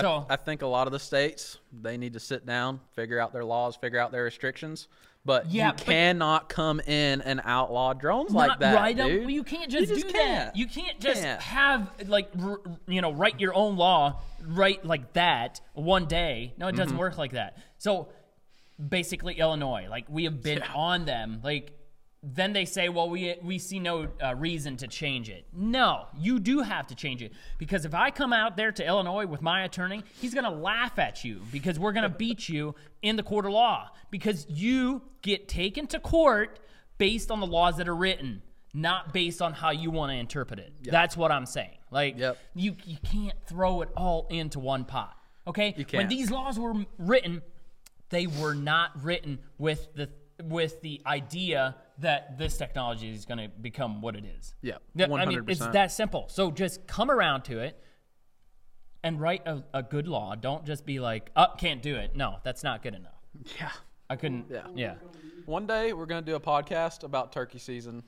[0.00, 3.18] So I, I think a lot of the states they need to sit down, figure
[3.18, 4.88] out their laws, figure out their restrictions.
[5.24, 9.20] But Yeah, you but- cannot come in and outlaw drones like that, right dude.
[9.20, 10.46] well, you can't just, just do can't.
[10.54, 10.56] that.
[10.56, 11.40] You can't just Can't.
[11.42, 16.54] have like r- you know write your own law right like that one day.
[16.58, 16.78] No, it Mm-hmm.
[16.78, 17.56] doesn't work like that.
[17.78, 18.08] So
[18.88, 21.40] basically, Illinois, like we have been on them.
[21.44, 21.72] Like
[22.22, 25.44] then they say, well, we we see no uh, reason to change it.
[25.52, 29.26] No, you do have to change it because if I come out there to Illinois
[29.26, 33.22] with my attorney, he's gonna laugh at you because we're gonna beat you in the
[33.24, 36.60] court of law because you get taken to court
[36.98, 38.40] based on the laws that are written,
[38.72, 40.72] not based on how you want to interpret it.
[40.84, 41.76] That's what I'm saying.
[41.90, 42.38] Like Yep.
[42.54, 45.16] you you can't throw it all into one pot.
[45.48, 45.68] Okay?
[45.76, 46.08] You When can't.
[46.08, 47.42] these laws were written,
[48.10, 50.08] they were not written with the
[50.44, 54.54] with the idea that this technology is going to become what it is.
[54.62, 56.26] Yeah, Yeah, I mean, it's that simple.
[56.28, 57.78] So just come around to it
[59.04, 60.34] and write a, a good law.
[60.34, 63.20] Don't just be like, "Oh, can't do it." No, that's not good enough.
[63.58, 63.70] yeah.
[64.08, 64.46] I couldn't.
[64.50, 64.66] Yeah.
[64.74, 64.94] Yeah.
[65.46, 68.02] One day we're gonna do a podcast about turkey season,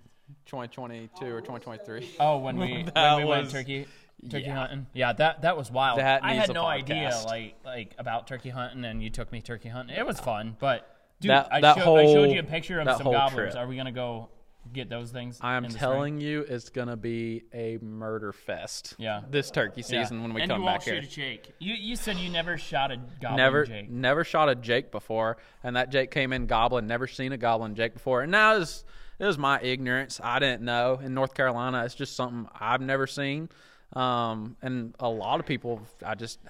[0.47, 2.11] 2022 or 2023.
[2.21, 3.87] Oh, when we when That we went turkey
[4.29, 4.55] turkey yeah.
[4.55, 4.87] hunting.
[4.93, 5.99] Yeah, that that was wild.
[5.99, 9.33] That I needs had a no idea like like about turkey hunting, and you took
[9.33, 9.97] me turkey hunting.
[9.97, 12.89] It was fun, but dude, That- I, that showed, I showed you a picture of
[12.89, 13.53] some whole gobblers.
[13.53, 13.63] trip.
[13.65, 14.29] Are we gonna go
[14.73, 15.39] get those things?
[15.43, 18.95] I am in the telling you, it's gonna be a murder fest.
[18.99, 19.23] Yeah.
[19.31, 19.99] This turkey spring?
[20.01, 20.05] Yeah.
[20.05, 21.03] season when we and come you back won't here.
[21.03, 21.53] shoot a Jake.
[21.59, 23.91] You you said you never shot a goblin never Jake.
[23.91, 26.87] never shot a Jake before, and that Jake came in goblin.
[26.87, 28.85] Never seen a goblin Jake before, and now was,
[29.19, 30.21] it was my ignorance.
[30.23, 30.99] I didn't know.
[31.03, 33.49] In North Carolina, it's just something I've never seen.
[33.97, 36.41] Um, and a lot of people, I just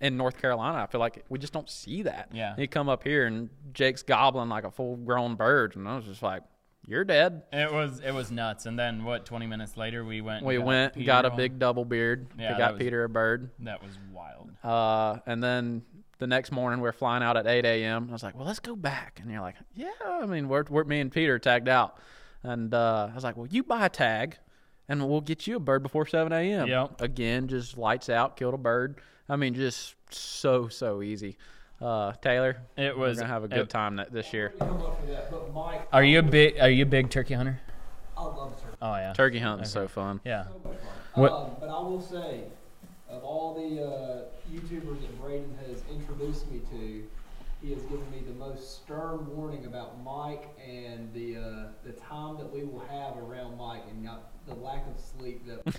[0.00, 2.30] in North Carolina, I feel like we just don't see that.
[2.32, 2.54] Yeah.
[2.58, 6.04] you come up here and Jake's gobbling like a full grown bird, and I was
[6.04, 6.42] just like,
[6.86, 8.66] "You're dead." It was it was nuts.
[8.66, 9.24] And then what?
[9.24, 10.44] Twenty minutes later, we went.
[10.44, 12.26] We got went, Peter got a big double beard.
[12.38, 13.50] Yeah, we got was- Peter a bird.
[13.60, 14.50] That was wild.
[14.62, 15.82] Uh, and then
[16.18, 18.08] the next morning we are flying out at 8 a.m.
[18.10, 19.20] I was like, well, let's go back.
[19.22, 21.96] And you're like, yeah, I mean, we're, we're me and Peter tagged out.
[22.42, 24.36] And uh, I was like, well, you buy a tag
[24.90, 26.66] and we'll get you a bird before 7 a.m.
[26.68, 27.00] Yep.
[27.00, 28.96] Again, just lights out, killed a bird.
[29.28, 31.38] I mean, just so, so easy.
[31.80, 34.52] Uh, Taylor, It we're was going to have a good it- time that, this year.
[34.58, 37.60] Come up for that, Mike, Are you a big Are you a big turkey hunter?
[38.18, 38.76] I love turkey.
[38.82, 39.12] Oh yeah.
[39.14, 40.20] Turkey hunting is so fun.
[40.24, 40.44] Yeah.
[40.44, 40.74] So.
[41.14, 42.42] What- Um, but I will say,
[43.08, 44.22] of all the uh,
[44.52, 47.04] YouTubers that Braydon has introduced me to,
[47.62, 52.36] he has given me the most stern warning about Mike and the uh, the time
[52.38, 55.76] that we will have around Mike and not the lack of sleep that.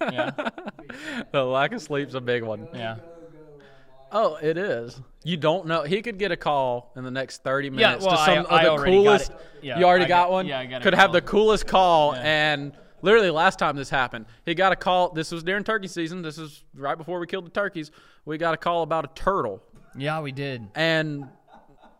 [0.12, 0.30] Yeah.
[1.32, 2.66] the lack of sleep's a big one.
[2.74, 2.96] Yeah.
[2.96, 3.64] Go, go.
[4.10, 5.00] Oh, it is.
[5.22, 5.82] You don't know.
[5.82, 8.64] He could get a call in the next 30 Yeah, minutes well, to some I-
[8.64, 9.32] of the coolest.
[9.60, 10.46] Yeah, you already I got, got- one?
[10.46, 11.12] yeah, I got a Could have call.
[11.12, 12.14] the coolest call.
[12.14, 12.22] Yeah.
[12.22, 12.72] And
[13.02, 15.10] literally, last time this happened, he got a call.
[15.10, 16.22] This was during turkey season.
[16.22, 17.90] This is right before we killed the turkeys.
[18.24, 19.62] We got a call about a turtle.
[19.98, 20.66] Yeah, we did.
[20.74, 21.26] And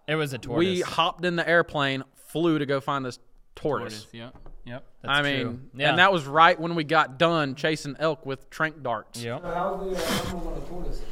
[0.06, 0.58] It was a tortoise.
[0.66, 3.18] we hopped in the airplane, flew to go find this
[3.54, 4.04] tortoise.
[4.04, 4.14] tortoise.
[4.14, 4.36] Yep.
[4.64, 4.84] Yep.
[5.02, 5.30] That's I true.
[5.44, 5.90] mean, yeah.
[5.90, 9.22] and that was right when we got done chasing elk with trank darts.
[9.22, 9.42] Yep.
[9.42, 11.02] So how's the uh, number one tortoise?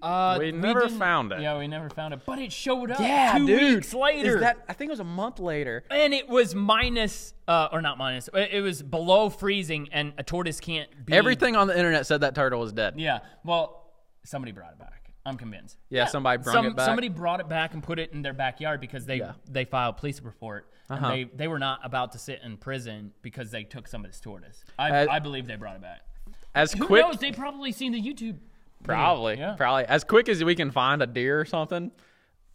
[0.00, 1.40] Uh, We never didn't- found it.
[1.40, 3.74] Yeah, we never found it, but it showed up Yeah, two dude.
[3.76, 4.36] weeks later.
[4.36, 4.58] Is that?
[4.68, 5.82] I think it was a month later.
[5.90, 8.28] and it was minus, uh, or not minus.
[8.32, 12.20] It it was below freezing, and a tortoise can't be Everything on the internet said
[12.20, 12.94] that turtle was dead.
[12.98, 13.18] Yeah.
[13.44, 13.90] Well,
[14.24, 14.99] somebody brought it back.
[15.26, 15.76] I'm convinced.
[15.90, 16.86] Yeah, somebody brung Some, it back.
[16.86, 19.32] Somebody brought it back and put it in their backyard because they Yeah.
[19.48, 21.06] they filed police report Uh-huh.
[21.06, 24.64] and they they were not about to sit in prison because they took somebody's tortoise.
[24.78, 26.00] I, Uh, I believe they brought it back.
[26.54, 27.18] As Who quick, knows?
[27.18, 28.38] They probably seen the YouTube.
[28.38, 28.38] video.
[28.82, 29.54] probably, Yeah.
[29.56, 31.92] probably as quick as we can find a deer or something,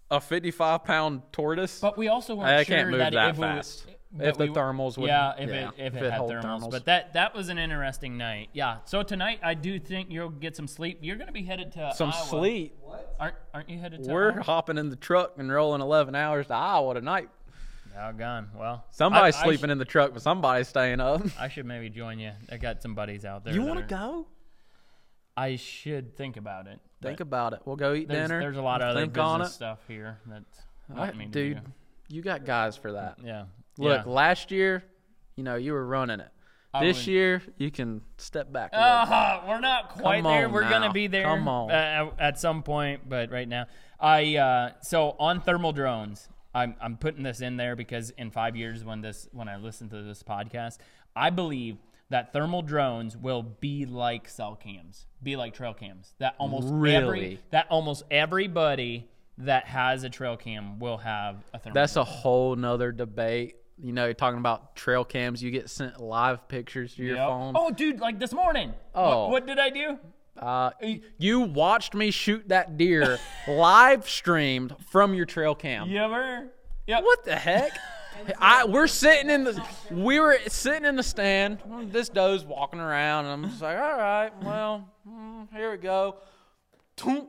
[0.09, 1.79] a 55 pound tortoise.
[1.79, 3.87] But we also weren't I sure can't move that, that if fast.
[3.87, 6.19] It, If that the thermals would- yeah, if yeah, it if, if it, it had
[6.19, 6.43] hold thermals.
[6.61, 6.71] thermals.
[6.71, 8.49] But that that was an interesting night.
[8.53, 8.77] Yeah.
[8.85, 10.99] So tonight I do think you'll get some sleep.
[11.01, 12.25] You're gonna be headed to Some Iowa.
[12.27, 12.77] sleep.
[13.19, 14.11] Aren't aren't you headed to?
[14.11, 14.43] We're Iowa?
[14.43, 17.29] hopping in the truck and rolling 11 hours to Iowa tonight.
[17.93, 18.49] Doggone.
[18.55, 21.21] Well, Somebody's I- I sleeping sh- in the truck, but somebody's staying up.
[21.39, 22.31] I should maybe join you.
[22.51, 23.53] I got some buddies out there.
[23.53, 24.27] You want to go?
[25.37, 26.79] I should think about it.
[27.01, 27.59] Think about it.
[27.65, 28.39] We'll go eat there's, dinner.
[28.39, 30.43] There's a lot of other business stuff here that
[30.95, 31.71] I I- mean dude, do.
[32.15, 33.17] you got guys for that.
[33.23, 33.45] Yeah.
[33.77, 34.11] Look, Yeah.
[34.11, 34.83] last year,
[35.35, 36.29] you know, you were running it.
[36.73, 38.71] I this would- year, you can step back.
[38.73, 40.49] Uh, we're not quite Come there.
[40.49, 41.71] We're gonna be there Come on.
[41.71, 43.67] uh, at, some point, but right now,
[43.99, 46.27] I uh, so on thermal drones.
[46.53, 49.87] I'm I'm putting this in there because in five years, when this when I listen
[49.89, 50.77] to this podcast,
[51.15, 51.77] I believe
[52.09, 56.13] that thermal drones will be like cell cams, be like trail cams.
[56.19, 57.39] That almost every Really?
[57.51, 61.73] that almost everybody that has a trail cam will have a thermal.
[61.73, 62.05] That's drone.
[62.05, 63.55] a whole nother debate.
[63.77, 65.43] You know, you're talking about trail cams.
[65.43, 67.27] You get sent live pictures to your Yep.
[67.27, 67.53] phone.
[67.57, 68.73] Oh, dude, like this morning.
[68.93, 69.23] Oh.
[69.23, 69.99] What, what did I do?
[70.37, 70.71] Uh,
[71.17, 75.89] you watched me shoot that deer live streamed from your trail cam.
[75.89, 76.47] You ever?
[76.87, 77.03] Yep.
[77.03, 77.71] What the heck?
[78.39, 79.61] I we're sitting in the
[79.91, 81.59] we were sitting in the stand.
[81.91, 86.15] This doe's walking around, and I'm just like, all right, well, mm, here we go.
[87.05, 87.27] I'm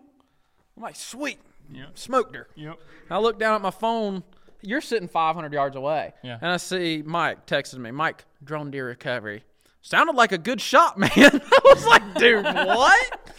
[0.77, 1.39] like, sweet,
[1.73, 1.99] Yep.
[1.99, 2.47] smoked her.
[2.55, 2.79] Yep.
[3.11, 4.23] I look down at my phone.
[4.67, 6.13] You're sitting 500 yards away.
[6.23, 6.39] Yeah.
[6.41, 9.45] And I see Mike texting me, Mike, drone deer recovery.
[9.83, 11.11] Sounded like a good shot, man.
[11.15, 13.31] I was like, dude, what?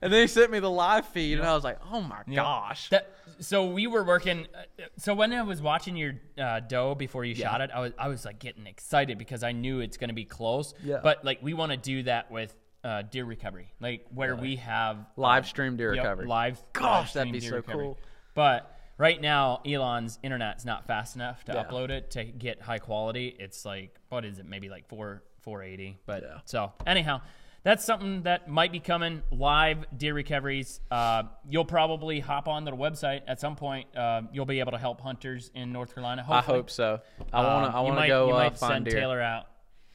[0.00, 2.88] and then he sent me the live feed, and I was like, oh my gosh.
[2.88, 4.46] That, so we were working.
[4.54, 7.92] uh, So when I was watching your uh, doe before you shot it, I was
[7.98, 10.74] I was like getting excited because I knew it's going to be close.
[10.82, 11.00] Yeah.
[11.02, 14.96] But like we want to do that with uh, deer recovery, like where we have
[15.16, 16.26] Live um, stream deer yep, recovery.
[16.26, 16.62] Live.
[16.72, 17.84] Gosh, live that'd be so recovery.
[17.84, 17.98] cool.
[18.34, 21.64] But right now, Elon's internet's not fast enough to Yeah.
[21.64, 23.34] upload it to get high quality.
[23.38, 24.46] It's like what is it?
[24.46, 25.96] Maybe like four 480.
[26.04, 26.40] But Yeah.
[26.44, 27.20] so anyhow,
[27.62, 30.80] that's something that might be coming live deer recoveries.
[30.90, 33.94] Uh, you'll probably hop on the website at some point.
[33.96, 36.24] Uh, you'll be able to help hunters in North Carolina.
[36.28, 37.00] I hope so.
[37.32, 37.76] I want Um, to.
[37.78, 38.94] I want to go You uh, might find send deer.
[39.00, 39.46] Taylor out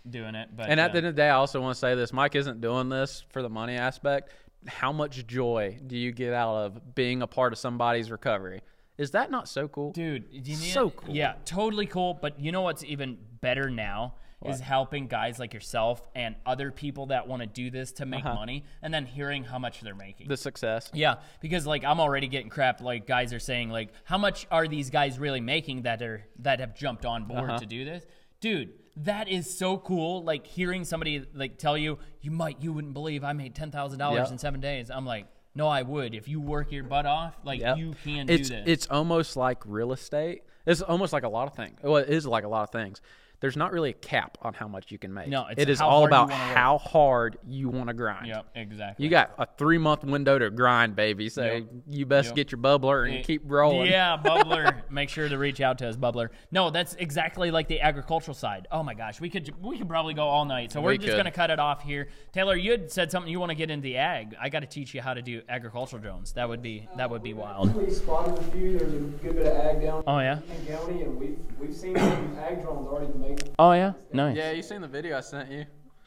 [0.10, 1.80] doing it, but And at uh, the end of the day, I also want to
[1.80, 4.32] say this: Mike isn't doing this for the money aspect.
[4.68, 8.62] How much joy do you get out of being a part of somebody's recovery?
[8.98, 9.91] Is that not so cool?
[9.91, 11.16] Dude, you need So cool.
[11.16, 12.14] Yeah, totally cool.
[12.14, 14.16] But you know what's even better now
[14.46, 18.26] is helping guys like yourself and other people that want to do this to make
[18.26, 20.26] money, and then hearing how much they're making.
[20.28, 20.34] Uh-huh.
[20.34, 20.91] The success.
[20.94, 22.82] yeah, because like I'm already getting crap.
[22.82, 26.60] Like guys are saying, like, how much are these guys really making that are that
[26.60, 27.60] have jumped on board Uh-huh.
[27.60, 28.06] to do this,
[28.41, 28.74] dude?
[28.98, 30.24] That is so cool.
[30.24, 33.98] Like hearing somebody like tell you, you might, you wouldn't believe I made ten thousand
[34.00, 34.91] dollars in seven days.
[34.91, 35.26] I'm like,
[35.56, 36.16] no, I would.
[36.16, 37.78] If you work your butt off, like Yep.
[37.78, 38.64] you can it's, do this.
[38.68, 40.43] It's almost like real estate.
[40.66, 41.80] It's almost like a lot of things.
[41.84, 43.01] Well, it is like a lot of things.
[43.44, 45.28] There's not really a cap on how much you can make.
[45.28, 48.28] No, it's it is all about how hard you want to grind.
[48.28, 49.04] Yep, exactly.
[49.04, 51.28] You got a three month window to grind, baby.
[51.28, 51.64] So Yep.
[51.89, 52.36] you best Yep.
[52.38, 53.91] get your bubbler and keep rolling.
[53.91, 54.89] Yeah, bubbler.
[54.89, 56.30] Make sure to reach out to us, bubbler.
[56.52, 58.66] No, that's exactly like the agricultural side.
[58.72, 60.72] Oh my gosh, we could we could probably go all night.
[60.72, 61.18] So we're We just could.
[61.18, 62.08] gonna cut it off here.
[62.32, 64.38] Taylor, you had said something you want to get into the ag.
[64.39, 66.32] I got to teach you how to do agricultural drones.
[66.32, 67.76] That would be that would be wild.
[67.76, 68.80] We spotted a few.
[68.80, 70.39] There's a good bit of ag down Oh yeah.
[70.58, 73.33] in county, and we've we've seen some ag drones already making.
[73.60, 73.94] Oh yeah.
[74.12, 74.36] Nice.
[74.38, 75.66] Yeah, you seen the video I sent you?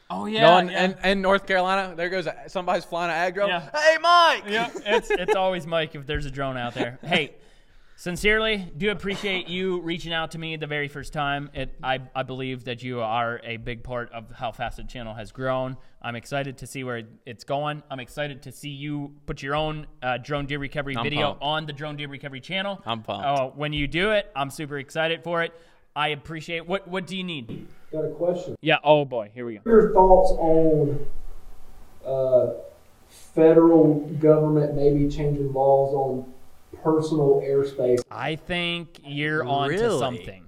[0.09, 0.85] Oh yeah, Going yeah.
[0.85, 3.49] in, in North Carolina, there goes a, somebody's flying an ag drone.
[3.49, 3.69] Yeah.
[3.73, 4.43] Hey, Mike.
[4.47, 6.97] yeah, it's it's always Mike if there's a drone out there.
[7.03, 7.35] Hey,
[7.97, 11.49] sincerely, do appreciate you reaching out to me the very first time.
[11.53, 15.13] It I I believe that you are a big part of how fast the channel
[15.13, 15.75] has grown.
[16.01, 17.83] I'm excited to see where it's going.
[17.91, 21.43] I'm excited to see you put your own uh, drone deer recovery I'm video pumped.
[21.43, 22.81] on the drone deer recovery channel.
[22.85, 23.25] I'm pumped.
[23.25, 25.53] Uh, when you do it, I'm super excited for it.
[25.97, 26.67] I appreciate.
[26.67, 27.67] What what do you need?
[27.91, 28.55] Got a question.
[28.61, 28.77] Yeah.
[28.83, 29.61] Oh boy, here we go.
[29.65, 31.07] Your thoughts on
[32.05, 32.53] uh,
[33.09, 36.31] federal government maybe changing laws on
[36.83, 37.99] personal airspace?
[38.11, 39.99] I think you're onto Really?
[39.99, 40.43] something.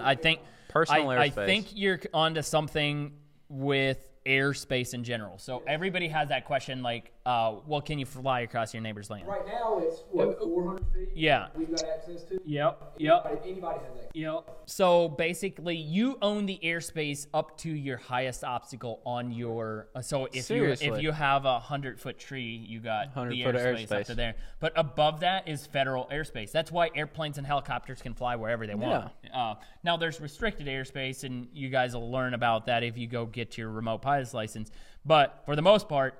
[0.00, 3.12] I think Personal I, I think you're onto something
[3.48, 5.38] with airspace in general.
[5.38, 9.26] So everybody has that question, like, uh, well, can you fly across your neighbor's land?
[9.26, 11.08] Right now, it's what 400 feet.
[11.14, 11.48] Yeah.
[11.56, 12.40] we've got access to.
[12.44, 12.94] Yep.
[12.98, 13.26] Yep.
[13.26, 14.10] Anybody, anybody has access.
[14.14, 14.58] Yep.
[14.66, 19.88] So basically, you own the airspace up to your highest obstacle on your.
[19.96, 23.56] uh, So if you if you have a hundred foot tree, you got the foot
[23.56, 24.36] of airspace, up to there.
[24.60, 26.52] But above that is federal airspace.
[26.52, 29.10] That's why airplanes and helicopters can fly wherever they want.
[29.34, 33.26] Uh, now there's restricted airspace, and you guys will learn about that if you go
[33.26, 34.70] get your remote pilot's license.
[35.04, 36.14] But for the most part,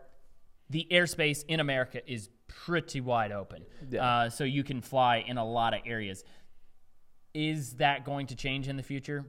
[0.70, 3.64] the airspace in America is pretty wide open.
[3.90, 4.04] Yeah.
[4.04, 6.24] Uh, so you can fly in a lot of areas.
[7.34, 9.26] Is that going to change in the future?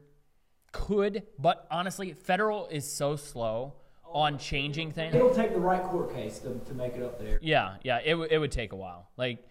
[0.72, 3.74] Could, but honestly, federal is so slow
[4.06, 5.16] on changing things.
[5.16, 7.40] It'll take the right court case to, to make it up there.
[7.42, 9.10] Yeah, yeah, it, w- it would take a while.
[9.18, 9.46] Like,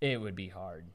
[0.00, 0.86] it would be hard.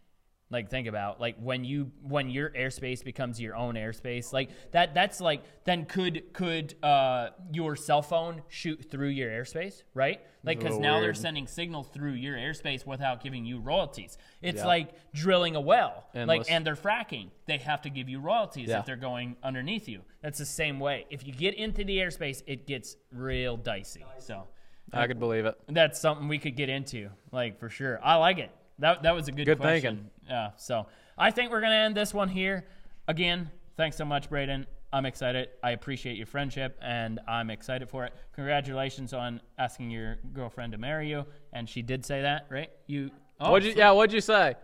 [0.51, 4.31] Like, think about like when you when your airspace becomes your own airspace.
[4.31, 4.93] Like that.
[4.93, 10.21] That's like then could could uh, your cell phone shoot through your airspace, right?
[10.43, 14.19] Like because now they're sending signals through your airspace without giving you royalties.
[14.43, 14.67] It's Yeah.
[14.67, 16.07] like drilling a well.
[16.13, 16.37] Endless.
[16.47, 17.31] Like and they're fracking.
[17.47, 18.79] They have to give you royalties Yeah.
[18.79, 20.01] if they're going underneath you.
[20.21, 21.07] That's the same way.
[21.09, 24.05] If you get into the airspace, it gets real dicey.
[24.19, 24.47] So.
[24.93, 25.55] I could believe it.
[25.67, 27.99] That's something we could get into, like for sure.
[28.03, 28.51] I like it.
[28.79, 29.95] That that was a good, Good question.
[29.95, 30.11] thinking.
[30.27, 30.51] Yeah.
[30.57, 32.65] So I think we're gonna end this one here.
[33.07, 34.65] Again, thanks so much, Braydon.
[34.91, 35.49] I'm excited.
[35.61, 38.13] I appreciate your friendship, and I'm excited for it.
[38.33, 42.69] Congratulations on asking your girlfriend to marry you, and she did say that, right?
[42.87, 43.11] You.
[43.39, 43.75] Oh, what'd you?
[43.75, 44.55] Yeah, what'd you say?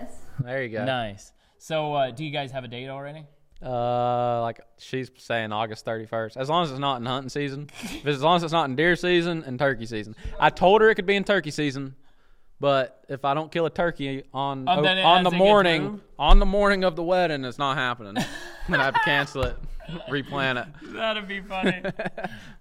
[0.00, 0.14] Yes.
[0.40, 0.84] There you go.
[0.84, 1.32] Nice.
[1.58, 3.26] So, uh, do you guys have a date already?
[3.64, 6.36] Uh, like she's saying August 31st.
[6.36, 7.70] As long as it's not in hunting season.
[8.04, 10.14] As long as it's not in deer season and turkey season.
[10.38, 11.94] I told her it could be in turkey season,
[12.64, 16.82] but if I don't kill a turkey on then on the morning on the morning
[16.82, 18.14] of the wedding, it's not happening.
[18.66, 19.56] Then I'm have to cancel it,
[20.08, 20.94] replan it.
[20.94, 21.82] That'd be funny.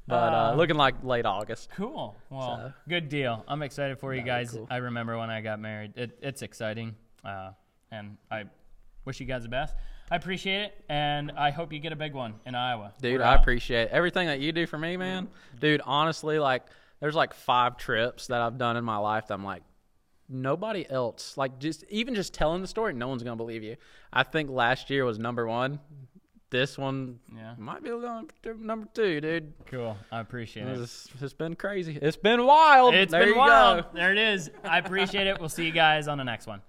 [0.06, 1.70] But uh, looking like late August.
[1.78, 2.18] Cool.
[2.30, 3.46] Well, So- good deal.
[3.48, 4.52] I'm excited for you guys.
[4.52, 4.68] cool.
[4.70, 5.94] I remember when I got married.
[5.96, 7.52] It, it's exciting, uh,
[7.90, 8.44] and I
[9.06, 9.74] wish you guys the best.
[10.12, 12.94] I appreciate it, and I hope you get a big one in Iowa.
[13.02, 15.30] Dude, I appreciate everything that you do for me, man.
[15.62, 16.64] Dude, honestly, like
[17.00, 19.64] there's like five trips that I've done in my life that I'm like
[20.34, 23.76] nobody else like just even just telling the story, no one's gonna believe you.
[24.12, 25.80] I think last year was number one.
[26.50, 27.56] This one Yeah.
[27.58, 28.28] might be number
[28.60, 29.54] number two, dude.
[29.66, 29.98] Cool.
[30.12, 30.80] I appreciate it.
[30.80, 31.98] It's, it's been crazy.
[32.00, 32.94] It's been wild.
[32.94, 33.86] It's there been wild.
[33.86, 33.90] go.
[33.96, 34.52] There it is.
[34.64, 35.40] I appreciate it.
[35.40, 36.62] We'll see you guys on the next one.